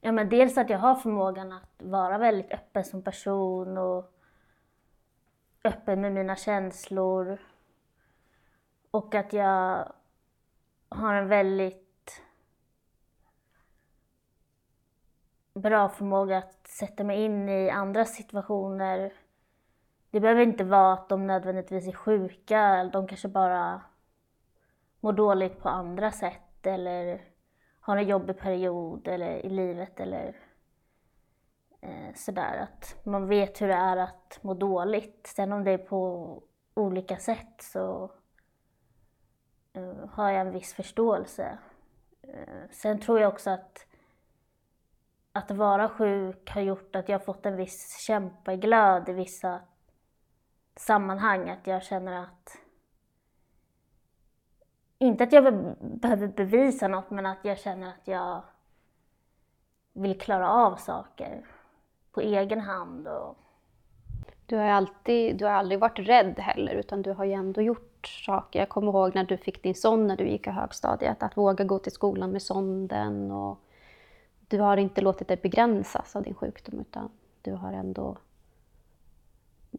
ja 0.00 0.12
men 0.12 0.28
dels 0.28 0.58
att 0.58 0.70
jag 0.70 0.78
har 0.78 0.94
förmågan 0.94 1.52
att 1.52 1.82
vara 1.82 2.18
väldigt 2.18 2.52
öppen 2.52 2.84
som 2.84 3.02
person 3.02 3.78
och 3.78 4.12
öppen 5.64 6.00
med 6.00 6.12
mina 6.12 6.36
känslor. 6.36 7.38
Och 8.90 9.14
att 9.14 9.32
jag 9.32 9.92
har 10.88 11.14
en 11.14 11.28
väldigt 11.28 12.22
bra 15.54 15.88
förmåga 15.88 16.38
att 16.38 16.66
sätta 16.66 17.04
mig 17.04 17.24
in 17.24 17.48
i 17.48 17.70
andra 17.70 18.04
situationer. 18.04 19.12
Det 20.10 20.20
behöver 20.20 20.42
inte 20.42 20.64
vara 20.64 20.92
att 20.92 21.08
de 21.08 21.26
nödvändigtvis 21.26 21.88
är 21.88 21.92
sjuka, 21.92 22.90
de 22.92 23.06
kanske 23.06 23.28
bara 23.28 23.80
mår 25.02 25.12
dåligt 25.12 25.60
på 25.60 25.68
andra 25.68 26.12
sätt 26.12 26.66
eller 26.66 27.24
har 27.80 27.96
en 27.96 28.08
jobbig 28.08 28.38
period 28.38 29.08
eller 29.08 29.46
i 29.46 29.50
livet 29.50 30.00
eller 30.00 30.36
eh, 31.80 32.14
sådär. 32.14 32.56
Att 32.56 33.06
man 33.06 33.28
vet 33.28 33.60
hur 33.60 33.68
det 33.68 33.74
är 33.74 33.96
att 33.96 34.38
må 34.42 34.54
dåligt. 34.54 35.26
Sen 35.36 35.52
om 35.52 35.64
det 35.64 35.70
är 35.70 35.78
på 35.78 36.42
olika 36.74 37.16
sätt 37.16 37.62
så 37.62 38.12
eh, 39.72 40.08
har 40.10 40.30
jag 40.30 40.40
en 40.40 40.52
viss 40.52 40.74
förståelse. 40.74 41.58
Eh, 42.22 42.70
sen 42.70 43.00
tror 43.00 43.20
jag 43.20 43.32
också 43.32 43.50
att 43.50 43.86
att 45.32 45.50
vara 45.50 45.88
sjuk 45.88 46.50
har 46.50 46.60
gjort 46.60 46.96
att 46.96 47.08
jag 47.08 47.18
har 47.18 47.24
fått 47.24 47.46
en 47.46 47.56
viss 47.56 47.96
kämpaglöd 48.06 49.08
i 49.08 49.12
vissa 49.12 49.60
sammanhang. 50.76 51.50
Att 51.50 51.66
jag 51.66 51.82
känner 51.82 52.22
att 52.22 52.61
inte 55.02 55.24
att 55.24 55.32
jag 55.32 55.74
behöver 55.80 56.26
bevisa 56.28 56.88
något, 56.88 57.10
men 57.10 57.26
att 57.26 57.38
jag 57.42 57.58
känner 57.58 57.88
att 57.88 58.08
jag 58.08 58.42
vill 59.92 60.20
klara 60.20 60.50
av 60.50 60.76
saker 60.76 61.46
på 62.12 62.20
egen 62.20 62.60
hand. 62.60 63.08
Och, 63.08 63.36
Du 64.46 64.56
har, 64.56 64.64
alltid, 64.64 65.36
du 65.36 65.44
har 65.44 65.52
aldrig 65.52 65.80
varit 65.80 65.98
rädd 65.98 66.38
heller, 66.38 66.74
utan 66.74 67.02
du 67.02 67.12
har 67.12 67.24
ju 67.24 67.32
ändå 67.32 67.62
gjort 67.62 68.06
saker. 68.06 68.58
Jag 68.58 68.68
kommer 68.68 68.92
ihåg 68.92 69.14
när 69.14 69.24
du 69.24 69.36
fick 69.36 69.62
din 69.62 69.74
son 69.74 70.06
när 70.06 70.16
du 70.16 70.28
gick 70.28 70.46
i 70.46 70.50
högstadiet, 70.50 71.22
att 71.22 71.36
våga 71.36 71.64
gå 71.64 71.78
till 71.78 71.92
skolan 71.92 72.30
med 72.30 72.42
sonden. 72.42 73.30
Och 73.30 73.58
du 74.48 74.60
har 74.60 74.76
inte 74.76 75.00
låtit 75.00 75.28
dig 75.28 75.36
begränsas 75.36 76.16
av 76.16 76.22
din 76.22 76.34
sjukdom, 76.34 76.80
utan 76.80 77.10
du 77.42 77.52
har 77.52 77.72
ändå 77.72 78.16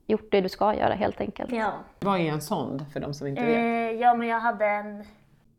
gjort 0.08 0.32
det 0.32 0.42
du 0.42 0.50
ska 0.50 0.74
göra 0.76 0.94
helt 0.94 1.22
enkelt. 1.22 1.52
ja. 1.52 1.74
Vad 2.00 2.20
är 2.20 2.24
en 2.32 2.42
sond 2.42 2.86
för 2.94 3.00
de 3.00 3.14
som 3.14 3.28
inte 3.28 3.42
vet? 3.46 3.56
Eh, 3.58 4.02
ja, 4.02 4.14
men 4.14 4.28
jag 4.28 4.40
hade 4.40 4.66
en, 4.66 5.04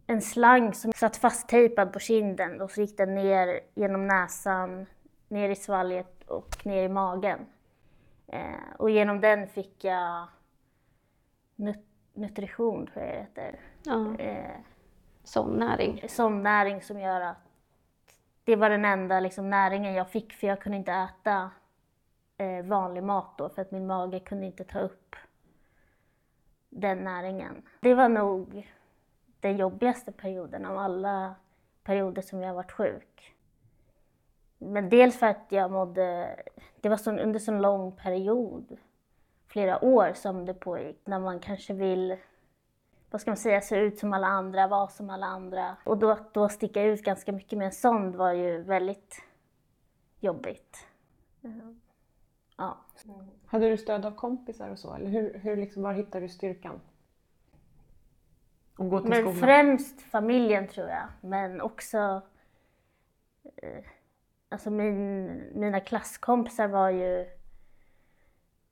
en 0.06 0.20
slang 0.22 0.74
som 0.74 0.92
satt 0.92 1.16
fasttejpad 1.16 1.92
på 1.92 1.98
kinden 1.98 2.60
och 2.60 2.70
så 2.70 2.80
gick 2.80 2.96
den 2.96 3.14
ner 3.14 3.60
genom 3.74 4.06
näsan, 4.06 4.86
ner 5.28 5.48
i 5.48 5.56
svalget 5.56 6.22
och 6.28 6.66
ner 6.66 6.82
i 6.82 6.88
magen. 6.88 7.38
Eh, 8.26 8.40
och 8.78 8.90
genom 8.90 9.20
den 9.20 9.46
fick 9.48 9.84
jag 9.84 10.26
nut- 11.56 11.86
nutrition, 12.14 12.86
tror 12.86 13.04
jag 13.04 13.14
det 13.14 13.20
heter. 13.20 13.60
Ja, 13.82 14.14
Eh, 14.18 14.50
sån 15.24 15.50
näring. 15.58 16.02
sån 16.08 16.42
näring 16.42 16.82
som 16.82 17.00
gör 17.00 17.20
att 17.20 17.36
det 18.44 18.56
var 18.56 18.70
den 18.70 18.84
enda 18.84 19.20
liksom, 19.20 19.50
näringen 19.50 19.94
jag 19.94 20.08
fick 20.10 20.32
för 20.32 20.46
jag 20.46 20.60
kunde 20.60 20.78
inte 20.78 20.92
äta 20.92 21.50
eh, 22.36 22.64
vanlig 22.64 23.02
mat 23.02 23.38
då 23.38 23.48
för 23.48 23.62
att 23.62 23.70
min 23.70 23.86
mage 23.86 24.20
kunde 24.20 24.46
inte 24.46 24.64
ta 24.64 24.80
upp 24.80 25.16
den 26.68 26.98
näringen. 26.98 27.62
Det 27.80 27.94
var 27.94 28.08
nog 28.08 28.70
den 29.40 29.56
jobbigaste 29.56 30.12
perioden 30.12 30.66
av 30.66 30.78
alla 30.78 31.34
perioder 31.82 32.22
som 32.22 32.40
jag 32.40 32.48
har 32.48 32.54
varit 32.54 32.72
sjuk. 32.72 33.34
Men 34.58 34.88
dels 34.88 35.18
för 35.18 35.26
att 35.26 35.46
jag 35.48 35.70
mådde, 35.70 36.36
det 36.80 36.88
var 36.88 36.96
så, 36.96 37.10
under 37.10 37.38
så 37.38 37.52
lång 37.52 37.92
period, 37.92 38.76
flera 39.46 39.84
år 39.84 40.12
som 40.14 40.46
det 40.46 40.54
pågick, 40.54 41.00
när 41.04 41.18
man 41.18 41.40
kanske 41.40 41.74
vill 41.74 42.16
vad 43.10 43.20
ska 43.20 43.30
man 43.30 43.36
säga, 43.36 43.60
se 43.60 43.76
ut 43.76 43.98
som 43.98 44.12
alla 44.12 44.26
andra, 44.26 44.66
vara 44.66 44.88
som 44.88 45.10
alla 45.10 45.26
andra. 45.26 45.76
Och 45.84 45.98
då, 45.98 46.18
då 46.32 46.48
sticka 46.48 46.82
ut 46.82 47.02
ganska 47.02 47.32
mycket 47.32 47.58
med 47.58 47.66
en 47.66 47.72
sond 47.72 48.16
var 48.16 48.32
ju 48.32 48.62
väldigt 48.62 49.22
jobbigt. 50.20 50.86
Mm. 51.44 51.80
Ja. 52.56 52.78
Hade 53.46 53.70
du 53.70 53.76
stöd 53.76 54.04
av 54.06 54.10
kompisar 54.10 54.70
och 54.70 54.78
så? 54.78 54.94
Eller 54.94 55.10
hur, 55.10 55.38
hur 55.38 55.56
liksom, 55.56 55.82
var 55.82 55.92
hittar 55.92 56.20
du 56.20 56.28
styrkan? 56.28 56.80
Att 58.78 58.90
gå 58.90 59.00
till 59.00 59.08
Men 59.08 59.18
skolan? 59.18 59.36
främst 59.36 60.00
familjen 60.00 60.68
tror 60.68 60.88
jag, 60.88 61.06
men 61.20 61.60
också 61.60 62.22
eh, 63.56 63.84
Alltså 64.54 64.70
min, 64.70 65.26
mina 65.54 65.80
klasskompisar 65.80 66.68
var 66.68 66.90
ju, 66.90 67.26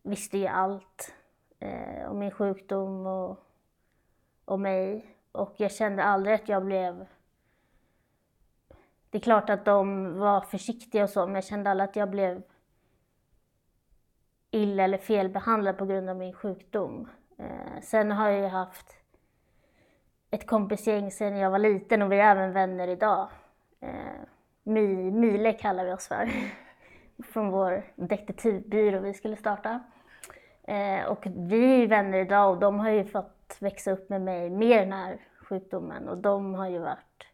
visste 0.03 0.39
ju 0.39 0.47
allt 0.47 1.15
eh, 1.59 2.11
om 2.11 2.19
min 2.19 2.31
sjukdom 2.31 3.07
och 3.07 3.47
om 4.45 4.63
mig. 4.63 5.17
Och 5.33 5.55
jag 5.57 5.73
kände 5.73 6.05
aldrig 6.05 6.35
att 6.35 6.49
jag 6.49 6.65
blev... 6.65 7.07
Det 9.11 9.19
är 9.19 9.23
klart 9.23 9.51
att 9.51 9.65
de 9.65 10.15
var 10.19 10.41
försiktiga 10.41 11.05
och 11.05 11.11
så, 11.11 11.27
men 11.27 11.35
jag 11.35 11.45
kände 11.45 11.71
aldrig 11.71 11.89
att 11.89 11.97
jag 11.97 12.11
blev 12.11 12.43
illa 14.53 14.85
eller 14.85 14.99
felbehandlad 14.99 15.79
på 15.79 15.87
grund 15.87 16.11
av 16.11 16.17
min 16.17 16.33
sjukdom. 16.33 17.09
Eh, 17.39 17.81
sen 17.83 18.11
har 18.11 18.29
jag 18.29 18.41
ju 18.41 18.47
haft 18.47 18.97
ett 20.31 20.47
kompisgäng 20.47 21.11
sedan 21.11 21.37
jag 21.37 21.51
var 21.51 21.59
liten 21.59 22.03
och 22.03 22.13
vi 22.13 22.17
är 22.17 22.31
även 22.31 22.53
vänner 22.53 22.89
idag. 22.89 23.29
Eh, 23.81 24.23
Mile 24.63 25.53
kallar 25.53 25.85
vi 25.85 25.93
oss 25.93 26.09
för. 26.09 26.31
Från 27.33 27.51
vår 27.51 27.85
detektivbyrå 27.95 29.01
vi 29.01 29.15
skulle 29.15 29.37
starta. 29.37 29.81
Eh, 30.63 31.05
och 31.05 31.27
vi 31.27 31.83
är 31.83 31.87
vänner 31.87 32.19
idag 32.19 32.51
och 32.51 32.61
de 32.61 32.81
har 32.81 32.91
ju 32.91 33.05
fått 33.05 33.57
växa 33.61 33.91
upp 33.91 34.09
med 34.09 34.21
mig 34.21 34.51
med 34.51 34.79
den 34.79 34.93
här 34.93 35.21
sjukdomen 35.49 36.09
och 36.09 36.19
de 36.19 36.55
har 36.55 36.69
ju 36.69 36.79
varit 36.79 37.27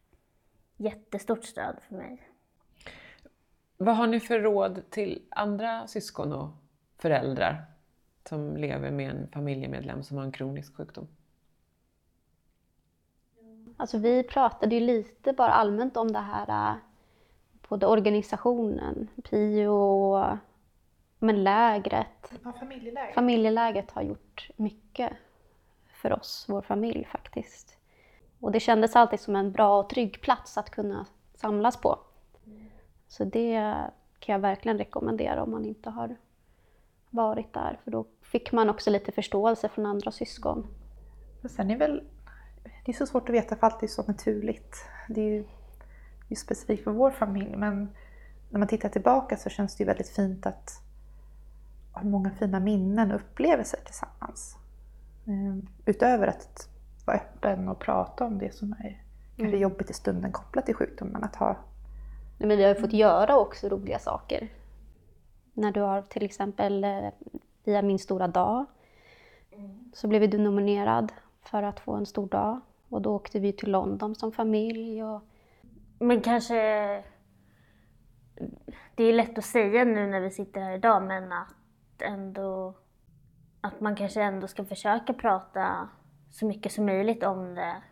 jättestort 0.77 1.45
stöd 1.45 1.77
för 1.89 1.95
mig. 1.95 2.23
Vad 3.77 3.97
har 3.97 4.07
ni 4.07 4.21
för 4.21 4.41
råd 4.41 4.91
till 4.91 5.23
andra 5.31 5.87
syskon 5.87 6.33
och 6.33 6.49
föräldrar 6.99 7.65
som 8.29 8.57
lever 8.57 8.91
med 8.91 9.11
en 9.11 9.29
familjemedlem 9.29 10.03
som 10.03 10.17
har 10.17 10.25
en 10.25 10.33
kronisk 10.33 10.77
sjukdom? 10.77 11.09
Alltså 13.77 13.99
vi 13.99 14.23
pratade 14.23 14.75
ju 14.75 14.81
lite 14.81 15.33
bara 15.33 15.53
allmänt 15.53 15.97
om 15.97 16.13
det 16.13 16.19
här, 16.19 16.73
äh, 16.73 16.77
både 17.69 17.87
organisationen, 17.87 19.09
PIO 19.25 19.73
och 19.73 20.37
men 21.19 21.45
lägret. 21.45 22.33
Ja, 22.45 22.53
familjelägret. 22.53 23.15
Familjelägret 23.15 23.91
har 23.91 24.03
gjort 24.03 24.51
mycket 24.57 25.13
för 25.93 26.13
oss, 26.13 26.45
vår 26.49 26.63
familj 26.63 27.05
faktiskt. 27.05 27.79
Och 28.41 28.53
det 28.53 28.61
kändes 28.61 28.97
alltid 28.97 29.21
som 29.21 29.37
en 29.37 29.53
bra 29.53 29.81
och 29.81 29.91
trygg 29.91 30.21
plats 30.23 30.59
att 30.59 30.71
kunna 30.71 31.07
samlas 31.35 31.77
på. 31.77 31.99
Så 33.09 33.25
det 33.25 33.75
kan 34.19 34.33
jag 34.33 34.41
verkligen 34.41 34.79
rekommendera 34.79 35.43
om 35.43 35.51
man 35.51 35.65
inte 35.65 35.91
har 35.91 36.17
varit 37.11 37.55
där, 37.55 37.81
för 37.85 37.91
då 37.91 38.07
fick 38.23 38.53
man 38.53 38.71
också 38.71 38.91
lite 38.91 39.13
förståelse 39.13 39.69
från 39.69 39.87
andra 39.87 40.11
syskon. 40.11 40.67
Men 41.41 41.51
sen 41.51 41.71
är 41.71 41.77
väl, 41.79 42.05
det 42.85 42.93
är 42.93 42.97
så 42.97 43.07
svårt 43.07 43.29
att 43.29 43.35
veta 43.35 43.57
för 43.57 43.67
allt 43.67 43.83
är 43.83 43.87
så 43.87 44.03
naturligt. 44.03 44.77
Det 45.09 45.21
är 45.21 45.25
ju 45.25 45.45
det 46.29 46.35
är 46.35 46.37
specifikt 46.37 46.85
för 46.85 46.91
vår 46.91 47.11
familj, 47.11 47.57
men 47.57 47.89
när 48.51 48.59
man 48.59 48.69
tittar 48.69 48.89
tillbaka 48.89 49.37
så 49.37 49.51
känns 49.51 49.77
det 49.77 49.83
ju 49.83 49.87
väldigt 49.87 50.09
fint 50.09 50.47
att 50.47 50.83
ha 51.93 52.03
många 52.03 52.31
fina 52.31 52.61
minnen 52.61 53.11
och 53.13 53.17
upplevelser 53.21 53.81
tillsammans. 53.85 54.57
Ehm, 55.27 55.67
Utöver 55.85 56.27
att 56.27 56.69
vara 57.05 57.17
öppen 57.17 57.69
och 57.69 57.79
prata 57.79 58.25
om 58.25 58.39
det 58.39 58.55
som 58.55 58.73
är 58.73 59.03
kanske 59.37 59.57
Mm. 59.57 59.61
jobbigt 59.61 59.91
i 59.91 59.93
stunden 59.93 60.33
kopplat 60.33 60.67
till 60.67 60.75
sjukdomen. 60.75 61.25
Att 61.25 61.37
ha 61.37 61.57
Men 62.39 62.49
vi 62.49 62.63
har 62.63 62.75
ju 62.75 62.81
fått 62.81 62.93
göra 62.93 63.37
också 63.39 63.69
roliga 63.69 63.99
saker. 63.99 64.49
När 65.59 65.73
du 65.73 65.81
har 65.81 66.03
till 66.03 66.25
exempel 66.25 66.85
eh, 66.85 67.09
via 67.65 67.83
Min 67.83 67.99
stora 67.99 68.29
dag 68.29 68.67
så 69.93 70.09
blev 70.09 70.31
du 70.31 70.39
nominerad 70.39 71.13
för 71.43 71.63
att 71.63 71.81
få 71.81 71.95
en 71.95 72.07
stor 72.07 72.29
dag. 72.29 72.61
Och 72.89 73.03
då 73.03 73.15
åkte 73.15 73.39
vi 73.39 73.53
till 73.53 73.71
London 73.71 74.15
som 74.15 74.33
familj. 74.33 75.03
Och, 75.05 75.23
Men 75.99 76.21
kanske... 76.21 76.55
Det 78.95 79.05
är 79.05 79.13
lätt 79.13 79.39
att 79.39 79.45
säga 79.45 79.85
nu 79.85 80.07
när 80.07 80.21
vi 80.21 80.31
sitter 80.31 80.61
här 80.61 80.75
idag, 80.75 81.03
men 81.03 81.33
att 81.33 82.03
ändå... 82.03 82.75
Att 83.61 83.81
man 83.81 83.97
kanske 83.97 84.23
ändå 84.23 84.49
ska 84.49 84.65
försöka 84.65 85.13
prata 85.13 85.89
så 86.31 86.47
mycket 86.47 86.73
som 86.73 86.87
möjligt 86.87 87.25
om 87.25 87.55
det. 87.55 87.83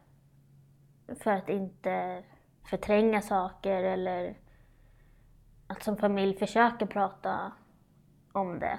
För 1.15 1.31
att 1.31 1.49
inte 1.49 2.23
förtränga 2.65 3.23
saker 3.23 3.83
eller 3.83 4.37
att 5.67 5.83
som 5.83 5.97
familj 5.97 6.35
försöka 6.35 6.87
prata 6.87 7.53
om 8.33 8.59
det. 8.59 8.79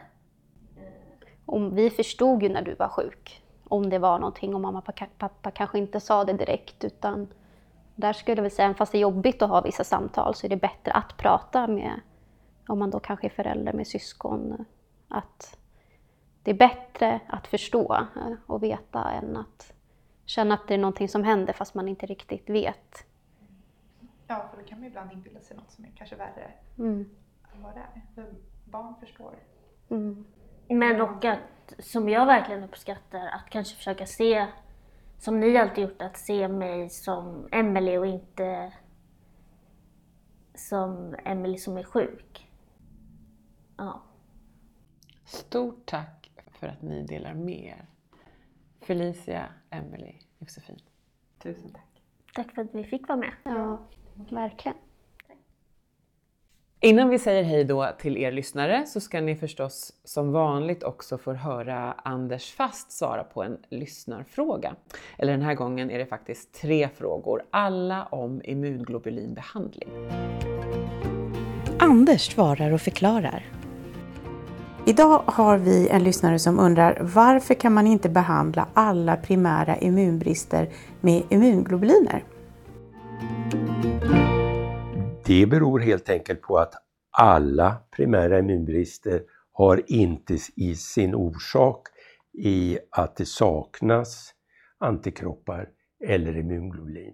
Om 1.46 1.76
vi 1.76 1.90
förstod 1.90 2.44
ju 2.44 2.50
när 2.50 2.62
du 2.62 2.76
var 2.76 2.90
sjuk 2.90 3.44
om 3.70 3.90
det 3.90 4.00
var 4.00 4.20
någonting 4.20 4.56
och 4.56 4.62
mamma 4.62 4.80
och 4.80 4.96
pappa- 5.18 5.52
kanske 5.52 5.78
inte 5.78 6.00
sa 6.00 6.24
det 6.24 6.34
direkt 6.34 6.84
utan 6.84 7.28
där 7.96 8.14
skulle 8.14 8.38
jag 8.38 8.42
väl 8.42 8.52
säga, 8.52 8.66
även 8.66 8.76
fast 8.76 8.92
det 8.92 8.98
är 8.98 9.00
jobbigt 9.00 9.42
att 9.42 9.50
ha 9.50 9.62
vissa 9.62 9.84
samtal 9.84 10.36
så 10.36 10.46
är 10.48 10.50
det 10.50 10.58
bättre 10.58 10.92
att 10.92 11.18
prata 11.18 11.68
med, 11.68 12.02
om 12.68 12.80
man 12.80 12.90
då 12.90 13.00
kanske 13.00 13.28
är 13.28 13.30
förälder 13.30 13.74
med 13.74 13.88
syskon, 13.88 14.66
att 15.08 15.58
det 16.44 16.52
är 16.52 16.56
bättre 16.56 17.20
att 17.28 17.48
förstå 17.48 17.94
eh, 17.94 18.34
och 18.46 18.64
veta 18.64 19.12
än 19.12 19.38
att 19.38 19.74
känna 20.26 20.54
att 20.54 20.68
det 20.68 20.74
är 20.74 20.78
någonting 20.78 21.10
som 21.10 21.24
händer 21.24 21.54
fast 21.54 21.74
man 21.74 21.88
inte 21.88 22.06
riktigt 22.06 22.50
vet. 22.50 23.06
Ja, 24.28 24.48
för 24.52 24.62
då 24.62 24.68
kan 24.68 24.80
man 24.80 24.88
ibland 24.88 25.12
inbilla 25.12 25.40
sig 25.40 25.58
något 25.58 25.72
som 25.72 25.86
är 25.86 25.92
kanske 25.96 26.16
värre 26.16 26.52
Mm. 26.78 27.10
än 27.54 27.62
vad 27.64 27.74
det 27.76 27.80
är. 27.80 28.02
För 28.16 28.34
barn 28.66 28.96
förstår. 29.00 29.36
Mm. 29.90 30.26
Men 30.70 31.02
och 31.02 31.26
att, 31.26 31.74
som 31.80 32.10
jag 32.10 32.26
verkligen 32.26 32.64
uppskattar, 32.64 33.28
att 33.28 33.50
kanske 33.50 33.76
försöka 33.78 34.06
se, 34.06 34.48
som 35.18 35.40
ni 35.40 35.58
alltid 35.58 35.84
gjort, 35.84 36.02
att 36.02 36.18
se 36.18 36.48
mig 36.48 36.90
som 36.90 37.48
Emily 37.52 37.98
och 37.98 38.08
inte 38.08 38.74
som 40.56 41.16
Emily 41.26 41.58
som 41.58 41.78
är 41.78 41.84
sjuk. 41.84 42.52
Ja. 43.78 44.02
Stort 45.26 45.86
tack 45.86 46.32
för 46.52 46.68
att 46.68 46.82
ni 46.82 47.04
delar 47.06 47.34
med 47.34 47.60
er. 47.66 47.86
Felicia, 48.82 49.50
Emily, 49.70 50.14
Josefin. 50.38 50.80
Tusen 51.40 51.72
tack. 51.74 52.02
Tack 52.34 52.52
för 52.56 52.62
att 52.62 52.76
vi 52.76 52.84
fick 52.84 53.08
vara 53.08 53.20
med. 53.20 53.34
Ja, 53.44 53.80
verkligen. 54.30 54.78
Innan 56.80 57.10
vi 57.10 57.20
säger 57.20 57.44
hej 57.44 57.64
då 57.64 57.88
till 58.00 58.18
er 58.18 58.32
lyssnare 58.32 58.86
så 58.86 59.00
ska 59.00 59.22
ni 59.22 59.36
förstås 59.36 59.94
som 60.04 60.32
vanligt 60.32 60.84
också 60.84 61.18
få 61.18 61.34
höra 61.34 61.96
Anders 62.04 62.52
Fast 62.52 62.92
svara 62.92 63.24
på 63.24 63.44
en 63.44 63.58
lyssnarfråga. 63.70 64.76
Eller 65.18 65.32
den 65.32 65.42
här 65.42 65.56
gången 65.56 65.92
är 65.92 65.98
det 65.98 66.06
faktiskt 66.06 66.54
tre 66.54 66.90
frågor, 66.96 67.44
alla 67.52 68.06
om 68.06 68.42
immunglobulinbehandling. 68.44 69.90
Anders 71.80 72.32
svarar 72.32 72.72
och 72.72 72.82
förklarar. 72.82 73.46
Idag 74.86 75.24
har 75.26 75.58
vi 75.58 75.88
en 75.88 76.04
lyssnare 76.04 76.40
som 76.40 76.60
undrar 76.60 77.00
varför 77.02 77.54
kan 77.54 77.74
man 77.74 77.88
inte 77.88 78.10
behandla 78.10 78.68
alla 78.74 79.16
primära 79.16 79.78
immunbrister 79.78 80.70
med 81.02 81.24
immunglobuliner? 81.30 82.24
Det 85.28 85.46
beror 85.46 85.80
helt 85.80 86.10
enkelt 86.10 86.42
på 86.42 86.58
att 86.58 86.74
alla 87.12 87.76
primära 87.92 88.40
immunbrister 88.40 89.24
har 89.52 89.82
inte 89.88 90.38
i 90.56 90.76
sin 90.76 91.16
orsak 91.16 91.88
i 92.34 92.80
att 92.92 93.16
det 93.16 93.26
saknas 93.26 94.34
antikroppar 94.78 95.70
eller 96.06 96.38
immunglobulin. 96.38 97.14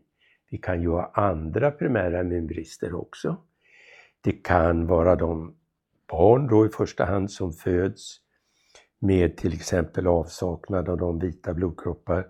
Vi 0.52 0.58
kan 0.58 0.82
ju 0.82 0.90
ha 0.90 1.12
andra 1.14 1.72
primära 1.72 2.22
immunbrister 2.22 2.96
också. 2.96 3.38
Det 4.22 4.32
kan 4.32 4.88
vara 4.88 5.16
de 5.16 5.56
barn 6.12 6.48
då 6.48 6.66
i 6.66 6.70
första 6.70 7.06
hand 7.06 7.32
som 7.32 7.54
föds 7.54 8.18
med 9.00 9.38
till 9.38 9.54
exempel 9.54 10.08
avsaknad 10.08 10.90
av 10.90 10.98
de 10.98 11.20
vita 11.20 11.54
blodkroppar 11.54 12.28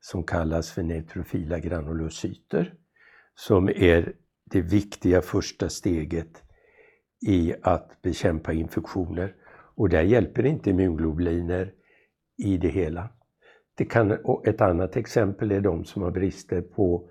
som 0.00 0.22
kallas 0.24 0.70
för 0.70 0.82
neutrofila 0.82 1.58
granulocyter 1.58 2.74
som 3.34 3.68
är 3.68 4.12
det 4.54 4.60
viktiga 4.60 5.22
första 5.22 5.68
steget 5.68 6.42
i 7.26 7.54
att 7.62 8.02
bekämpa 8.02 8.52
infektioner. 8.52 9.34
Och 9.76 9.88
där 9.88 10.02
hjälper 10.02 10.46
inte 10.46 10.70
immunglobuliner 10.70 11.72
i 12.36 12.56
det 12.56 12.68
hela. 12.68 13.08
Det 13.74 13.84
kan, 13.84 14.12
och 14.24 14.46
ett 14.46 14.60
annat 14.60 14.96
exempel 14.96 15.52
är 15.52 15.60
de 15.60 15.84
som 15.84 16.02
har 16.02 16.10
brister 16.10 16.60
på 16.60 17.08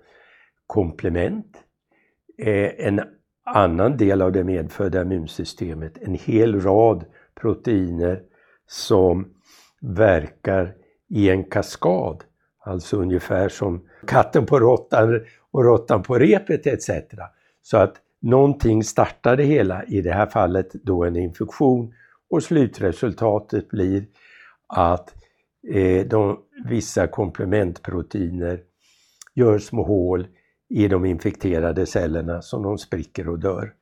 komplement. 0.66 1.56
Eh, 2.38 2.86
En 2.86 3.00
annan 3.44 3.96
del 3.96 4.22
av 4.22 4.32
det 4.32 4.44
medfödda 4.44 5.02
immunsystemet, 5.02 5.98
en 5.98 6.14
hel 6.14 6.60
rad 6.60 7.04
proteiner 7.34 8.22
som 8.66 9.34
verkar 9.80 10.74
i 11.08 11.30
en 11.30 11.44
kaskad. 11.44 12.24
Alltså 12.58 12.96
ungefär 12.96 13.48
som 13.48 13.88
katten 14.06 14.46
på 14.46 14.60
råttan 14.60 15.20
och 15.54 15.64
råttan 15.64 16.02
på 16.02 16.18
repet 16.18 16.66
etc. 16.66 16.90
Så 17.62 17.76
att 17.76 17.94
någonting 18.20 18.84
startar 18.84 19.36
det 19.36 19.44
hela, 19.44 19.84
i 19.84 20.00
det 20.00 20.12
här 20.12 20.26
fallet 20.26 20.72
då 20.72 21.04
en 21.04 21.16
infektion 21.16 21.94
och 22.30 22.42
slutresultatet 22.42 23.68
blir 23.68 24.04
att 24.66 25.14
eh, 25.68 26.06
de, 26.06 26.40
vissa 26.68 27.06
komplementproteiner 27.06 28.60
gör 29.34 29.58
små 29.58 29.82
hål 29.82 30.26
i 30.68 30.88
de 30.88 31.04
infekterade 31.04 31.86
cellerna 31.86 32.42
som 32.42 32.62
de 32.62 32.78
spricker 32.78 33.28
och 33.28 33.38
dör. 33.38 33.72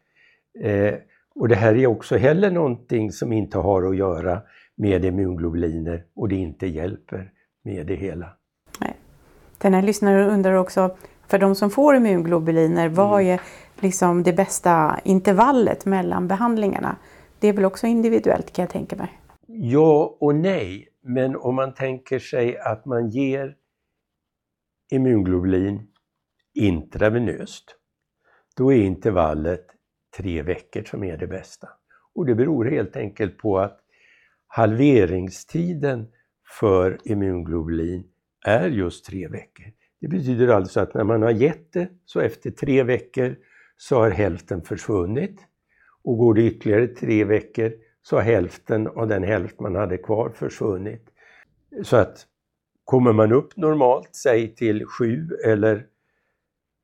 Eh, 0.60 0.94
och 1.34 1.48
det 1.48 1.56
här 1.56 1.74
är 1.74 1.86
också 1.86 2.16
heller 2.16 2.50
någonting 2.50 3.12
som 3.12 3.32
inte 3.32 3.58
har 3.58 3.82
att 3.82 3.96
göra 3.96 4.42
med 4.76 5.04
immunglobuliner 5.04 6.04
och 6.14 6.28
det 6.28 6.36
inte 6.36 6.66
hjälper 6.66 7.30
med 7.64 7.86
det 7.86 7.94
hela. 7.94 8.36
Den 9.62 9.74
här 9.74 9.82
lyssnaren 9.82 10.30
undrar 10.30 10.54
också, 10.54 10.96
för 11.32 11.38
de 11.38 11.54
som 11.54 11.70
får 11.70 11.96
immunglobuliner, 11.96 12.88
vad 12.88 13.22
är 13.22 13.40
liksom 13.80 14.22
det 14.22 14.32
bästa 14.32 15.00
intervallet 15.04 15.84
mellan 15.84 16.28
behandlingarna? 16.28 16.96
Det 17.38 17.48
är 17.48 17.52
väl 17.52 17.64
också 17.64 17.86
individuellt 17.86 18.52
kan 18.52 18.62
jag 18.62 18.70
tänka 18.70 18.96
mig. 18.96 19.20
Ja 19.46 20.16
och 20.20 20.34
nej, 20.34 20.88
men 21.02 21.36
om 21.36 21.54
man 21.54 21.74
tänker 21.74 22.18
sig 22.18 22.58
att 22.58 22.84
man 22.84 23.10
ger 23.10 23.56
immunglobulin 24.90 25.86
intravenöst, 26.54 27.76
då 28.56 28.72
är 28.72 28.82
intervallet 28.82 29.66
tre 30.16 30.42
veckor 30.42 30.82
som 30.82 31.04
är 31.04 31.16
det 31.16 31.26
bästa. 31.26 31.68
Och 32.14 32.26
det 32.26 32.34
beror 32.34 32.64
helt 32.64 32.96
enkelt 32.96 33.38
på 33.38 33.58
att 33.58 33.80
halveringstiden 34.46 36.08
för 36.60 36.98
immunglobulin 37.04 38.04
är 38.46 38.68
just 38.68 39.04
tre 39.04 39.28
veckor. 39.28 39.81
Det 40.03 40.09
betyder 40.09 40.48
alltså 40.48 40.80
att 40.80 40.94
när 40.94 41.05
man 41.05 41.22
har 41.22 41.30
gett 41.30 41.72
det 41.72 41.88
så 42.05 42.20
efter 42.20 42.50
tre 42.50 42.82
veckor 42.82 43.36
så 43.76 43.96
har 43.96 44.11
hälften 44.11 44.62
försvunnit 44.62 45.40
och 46.05 46.18
går 46.18 46.34
det 46.34 46.42
ytterligare 46.42 46.86
tre 46.86 47.24
veckor 47.24 47.72
så 48.03 48.16
har 48.16 48.22
hälften 48.22 48.86
av 48.86 49.09
den 49.09 49.22
hälft 49.22 49.61
man 49.61 49.74
hade 49.74 49.98
kvar 49.98 50.30
försvunnit. 50.30 51.11
Så 51.82 51.96
att 51.96 52.26
kommer 52.84 53.12
man 53.12 53.32
upp 53.32 53.57
normalt, 53.57 54.09
säg 54.14 54.55
till 54.55 54.86
7 54.86 55.28
eller 55.44 55.86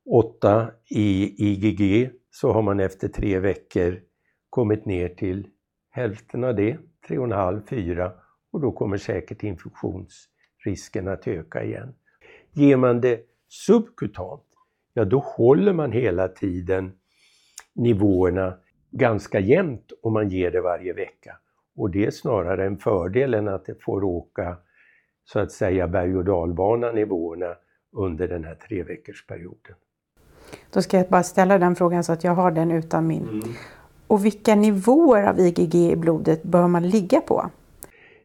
8 0.09 0.71
i 0.89 1.35
IgG, 1.47 2.11
så 2.31 2.51
har 2.51 2.61
man 2.61 2.79
efter 2.79 3.07
tre 3.07 3.39
veckor 3.39 4.01
kommit 4.49 4.85
ner 4.85 5.09
till 5.09 5.47
hälften 5.89 6.43
av 6.43 6.55
det, 6.55 6.77
3,5-4 7.07 8.11
och 8.51 8.61
då 8.61 8.71
kommer 8.71 8.97
säkert 8.97 9.43
infektionsrisken 9.43 11.07
att 11.07 11.27
öka 11.27 11.63
igen. 11.63 11.93
Ger 12.53 12.77
man 12.77 13.01
det 13.01 13.19
subkutant, 13.47 14.43
ja 14.93 15.05
då 15.05 15.19
håller 15.19 15.73
man 15.73 15.91
hela 15.91 16.27
tiden 16.27 16.91
nivåerna 17.75 18.53
ganska 18.91 19.39
jämnt 19.39 19.91
om 20.01 20.13
man 20.13 20.29
ger 20.29 20.51
det 20.51 20.61
varje 20.61 20.93
vecka. 20.93 21.37
Och 21.75 21.89
det 21.89 22.05
är 22.05 22.11
snarare 22.11 22.65
en 22.65 22.77
fördel 22.77 23.33
än 23.33 23.47
att 23.47 23.65
det 23.65 23.83
får 23.83 24.03
åka 24.03 24.57
så 25.25 25.39
att 25.39 25.51
säga 25.51 25.87
berg 25.87 26.17
och 26.17 26.25
dalbana 26.25 26.91
nivåerna 26.91 27.55
under 27.91 28.27
den 28.27 28.43
här 28.43 28.55
tre 28.55 28.83
veckors 28.83 29.25
perioden. 29.27 29.75
Då 30.73 30.81
ska 30.81 30.97
jag 30.97 31.09
bara 31.09 31.23
ställa 31.23 31.57
den 31.57 31.75
frågan 31.75 32.03
så 32.03 32.13
att 32.13 32.23
jag 32.23 32.35
har 32.35 32.51
den 32.51 32.71
utan 32.71 33.07
min. 33.07 33.29
Mm. 33.29 33.41
Och 34.07 34.25
vilka 34.25 34.55
nivåer 34.55 35.23
av 35.23 35.39
IgG 35.39 35.75
i 35.75 35.95
blodet 35.95 36.43
bör 36.43 36.67
man 36.67 36.89
ligga 36.89 37.21
på? 37.21 37.49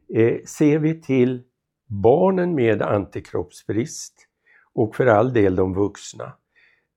Eh, 0.08 0.44
ser 0.44 0.78
vi 0.78 1.00
till 1.00 1.42
barnen 1.86 2.54
med 2.54 2.82
antikroppsbrist 2.82 4.28
och 4.74 4.96
för 4.96 5.06
all 5.06 5.32
del 5.32 5.56
de 5.56 5.74
vuxna 5.74 6.32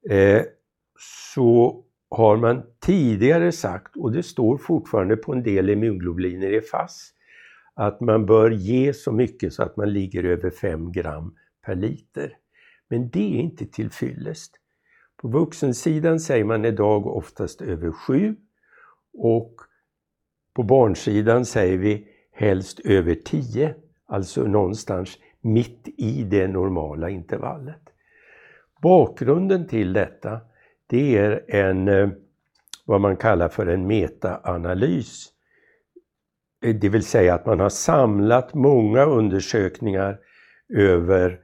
eh, 0.10 0.42
så 1.34 1.84
har 2.10 2.38
man 2.38 2.64
tidigare 2.80 3.52
sagt, 3.52 3.98
och 3.98 4.12
det 4.12 4.24
står 4.24 4.58
fortfarande 4.58 5.18
på 5.18 5.34
en 5.34 5.44
del 5.44 5.70
immunglobuliner 5.70 6.54
i 6.54 6.62
FASS, 6.62 7.14
att 7.74 8.02
man 8.02 8.26
bör 8.26 8.52
ge 8.52 8.94
så 8.94 9.12
mycket 9.12 9.54
så 9.54 9.64
att 9.64 9.78
man 9.78 9.94
ligger 9.94 10.24
över 10.24 10.50
5 10.50 10.92
gram 10.92 11.36
per 11.66 11.76
liter. 11.76 12.38
Men 12.90 13.10
det 13.10 13.36
är 13.36 13.40
inte 13.40 13.66
till 13.66 13.90
fyllest. 13.90 14.56
På 15.22 15.28
vuxensidan 15.28 16.20
säger 16.20 16.46
man 16.46 16.66
idag 16.66 17.08
oftast 17.08 17.62
över 17.62 17.92
7 17.92 18.36
och 19.14 19.56
på 20.54 20.64
barnsidan 20.64 21.46
säger 21.46 21.78
vi 21.78 22.08
helst 22.32 22.80
över 22.80 23.16
10, 23.16 23.76
alltså 24.08 24.43
någonstans 24.43 25.18
mitt 25.41 25.88
i 25.97 26.24
det 26.24 26.47
normala 26.47 27.10
intervallet. 27.10 27.82
Bakgrunden 28.82 29.68
till 29.68 29.93
detta 29.93 30.39
det 30.88 31.18
är 31.18 31.43
en, 31.47 31.88
eh, 31.88 32.10
vad 32.86 33.01
man 33.01 33.18
kallar 33.18 33.49
för 33.49 33.68
en 33.68 33.88
metaanalys. 33.88 35.28
Eh, 36.64 36.76
det 36.76 36.89
vill 36.89 37.03
säga 37.03 37.34
att 37.34 37.45
man 37.45 37.60
har 37.60 37.70
samlat 37.70 38.53
många 38.53 39.05
undersökningar 39.05 40.20
över 40.74 41.39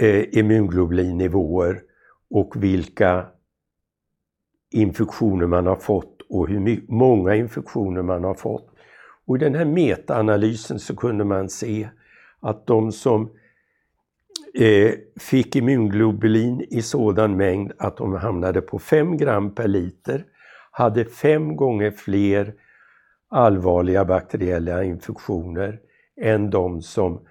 eh, 0.00 0.38
immunglobulinnivåer 0.38 1.82
och 2.30 2.62
vilka 2.62 3.26
infektioner 4.70 5.46
man 5.46 5.66
har 5.66 5.76
fått 5.76 6.22
och 6.28 6.48
hur 6.48 6.92
många 6.92 7.34
infektioner 7.34 8.02
man 8.02 8.24
har 8.24 8.34
fått. 8.34 8.75
Och 9.26 9.36
I 9.36 9.40
den 9.40 9.54
här 9.54 9.64
metaanalysen 9.64 10.78
så 10.78 10.96
kunde 10.96 11.24
man 11.24 11.48
se 11.48 11.88
att 12.40 12.66
de 12.66 12.92
som 12.92 13.30
eh, 14.54 14.92
fick 15.20 15.56
immunglobulin 15.56 16.66
i 16.70 16.82
sådan 16.82 17.36
mängd 17.36 17.72
att 17.78 17.96
de 17.96 18.14
hamnade 18.14 18.60
på 18.60 18.78
5 18.78 19.16
gram 19.16 19.54
per 19.54 19.68
liter 19.68 20.24
hade 20.70 21.04
fem 21.04 21.56
gånger 21.56 21.90
fler 21.90 22.54
allvarliga 23.28 24.04
bakteriella 24.04 24.84
infektioner 24.84 25.80
än 26.20 26.50
de 26.50 26.82
som 26.82 27.26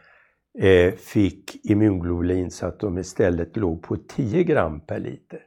eh, 0.60 0.94
fick 0.94 1.66
immunglobulin 1.66 2.52
så 2.52 2.66
att 2.66 2.80
de 2.80 2.98
istället 2.98 3.58
låg 3.58 3.84
på 3.84 3.98
10 3.98 4.44
gram 4.44 4.80
per 4.80 5.00
liter. 5.00 5.40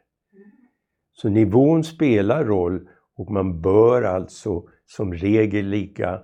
Så 1.12 1.28
nivån 1.28 1.84
spelar 1.84 2.44
roll 2.44 2.88
och 3.16 3.30
man 3.30 3.61
bör 3.61 4.03
alltså 4.03 4.62
som 4.86 5.14
regel 5.14 5.66
ligga 5.66 6.22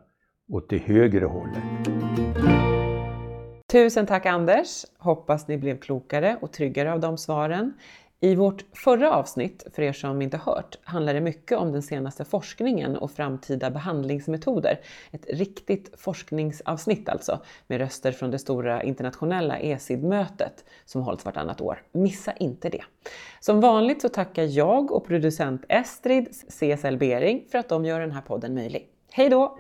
åt 0.53 0.69
det 0.69 0.79
högre 0.79 1.25
hållet. 1.25 1.63
Tusen 3.73 4.07
tack 4.07 4.27
Anders! 4.27 4.85
Hoppas 4.99 5.49
ni 5.49 5.59
blev 5.59 5.79
klokare 5.79 6.39
och 6.41 6.53
tryggare 6.53 6.93
av 6.93 7.01
de 7.01 7.19
svaren. 7.19 7.75
I 8.21 8.35
vårt 8.35 8.65
förra 8.73 9.13
avsnitt, 9.13 9.67
för 9.75 9.83
er 9.83 9.93
som 9.93 10.23
inte 10.23 10.37
hört, 10.37 10.79
handlade 10.85 11.19
det 11.19 11.25
mycket 11.25 11.59
om 11.59 11.73
den 11.73 11.83
senaste 11.83 12.25
forskningen 12.25 12.97
och 12.97 13.11
framtida 13.11 13.71
behandlingsmetoder. 13.71 14.81
Ett 15.11 15.27
riktigt 15.29 16.01
forskningsavsnitt 16.01 17.09
alltså, 17.09 17.41
med 17.67 17.79
röster 17.79 18.13
från 18.13 18.31
det 18.31 18.39
stora 18.39 18.83
internationella 18.83 19.59
ESID-mötet 19.59 20.65
som 20.85 21.03
hålls 21.03 21.25
vartannat 21.25 21.61
år. 21.61 21.83
Missa 21.93 22.33
inte 22.33 22.69
det! 22.69 22.85
Som 23.41 23.61
vanligt 23.61 24.03
så 24.03 24.09
tackar 24.09 24.45
jag 24.45 24.93
och 24.93 25.07
producent 25.07 25.65
Estrid 25.69 26.29
CSL 26.49 26.97
Bering 26.97 27.45
för 27.51 27.59
att 27.59 27.69
de 27.69 27.85
gör 27.85 28.01
den 28.01 28.13
här 28.13 28.23
podden 28.23 28.55
möjlig. 28.55 28.89
Hej 29.13 29.29
då! 29.29 29.59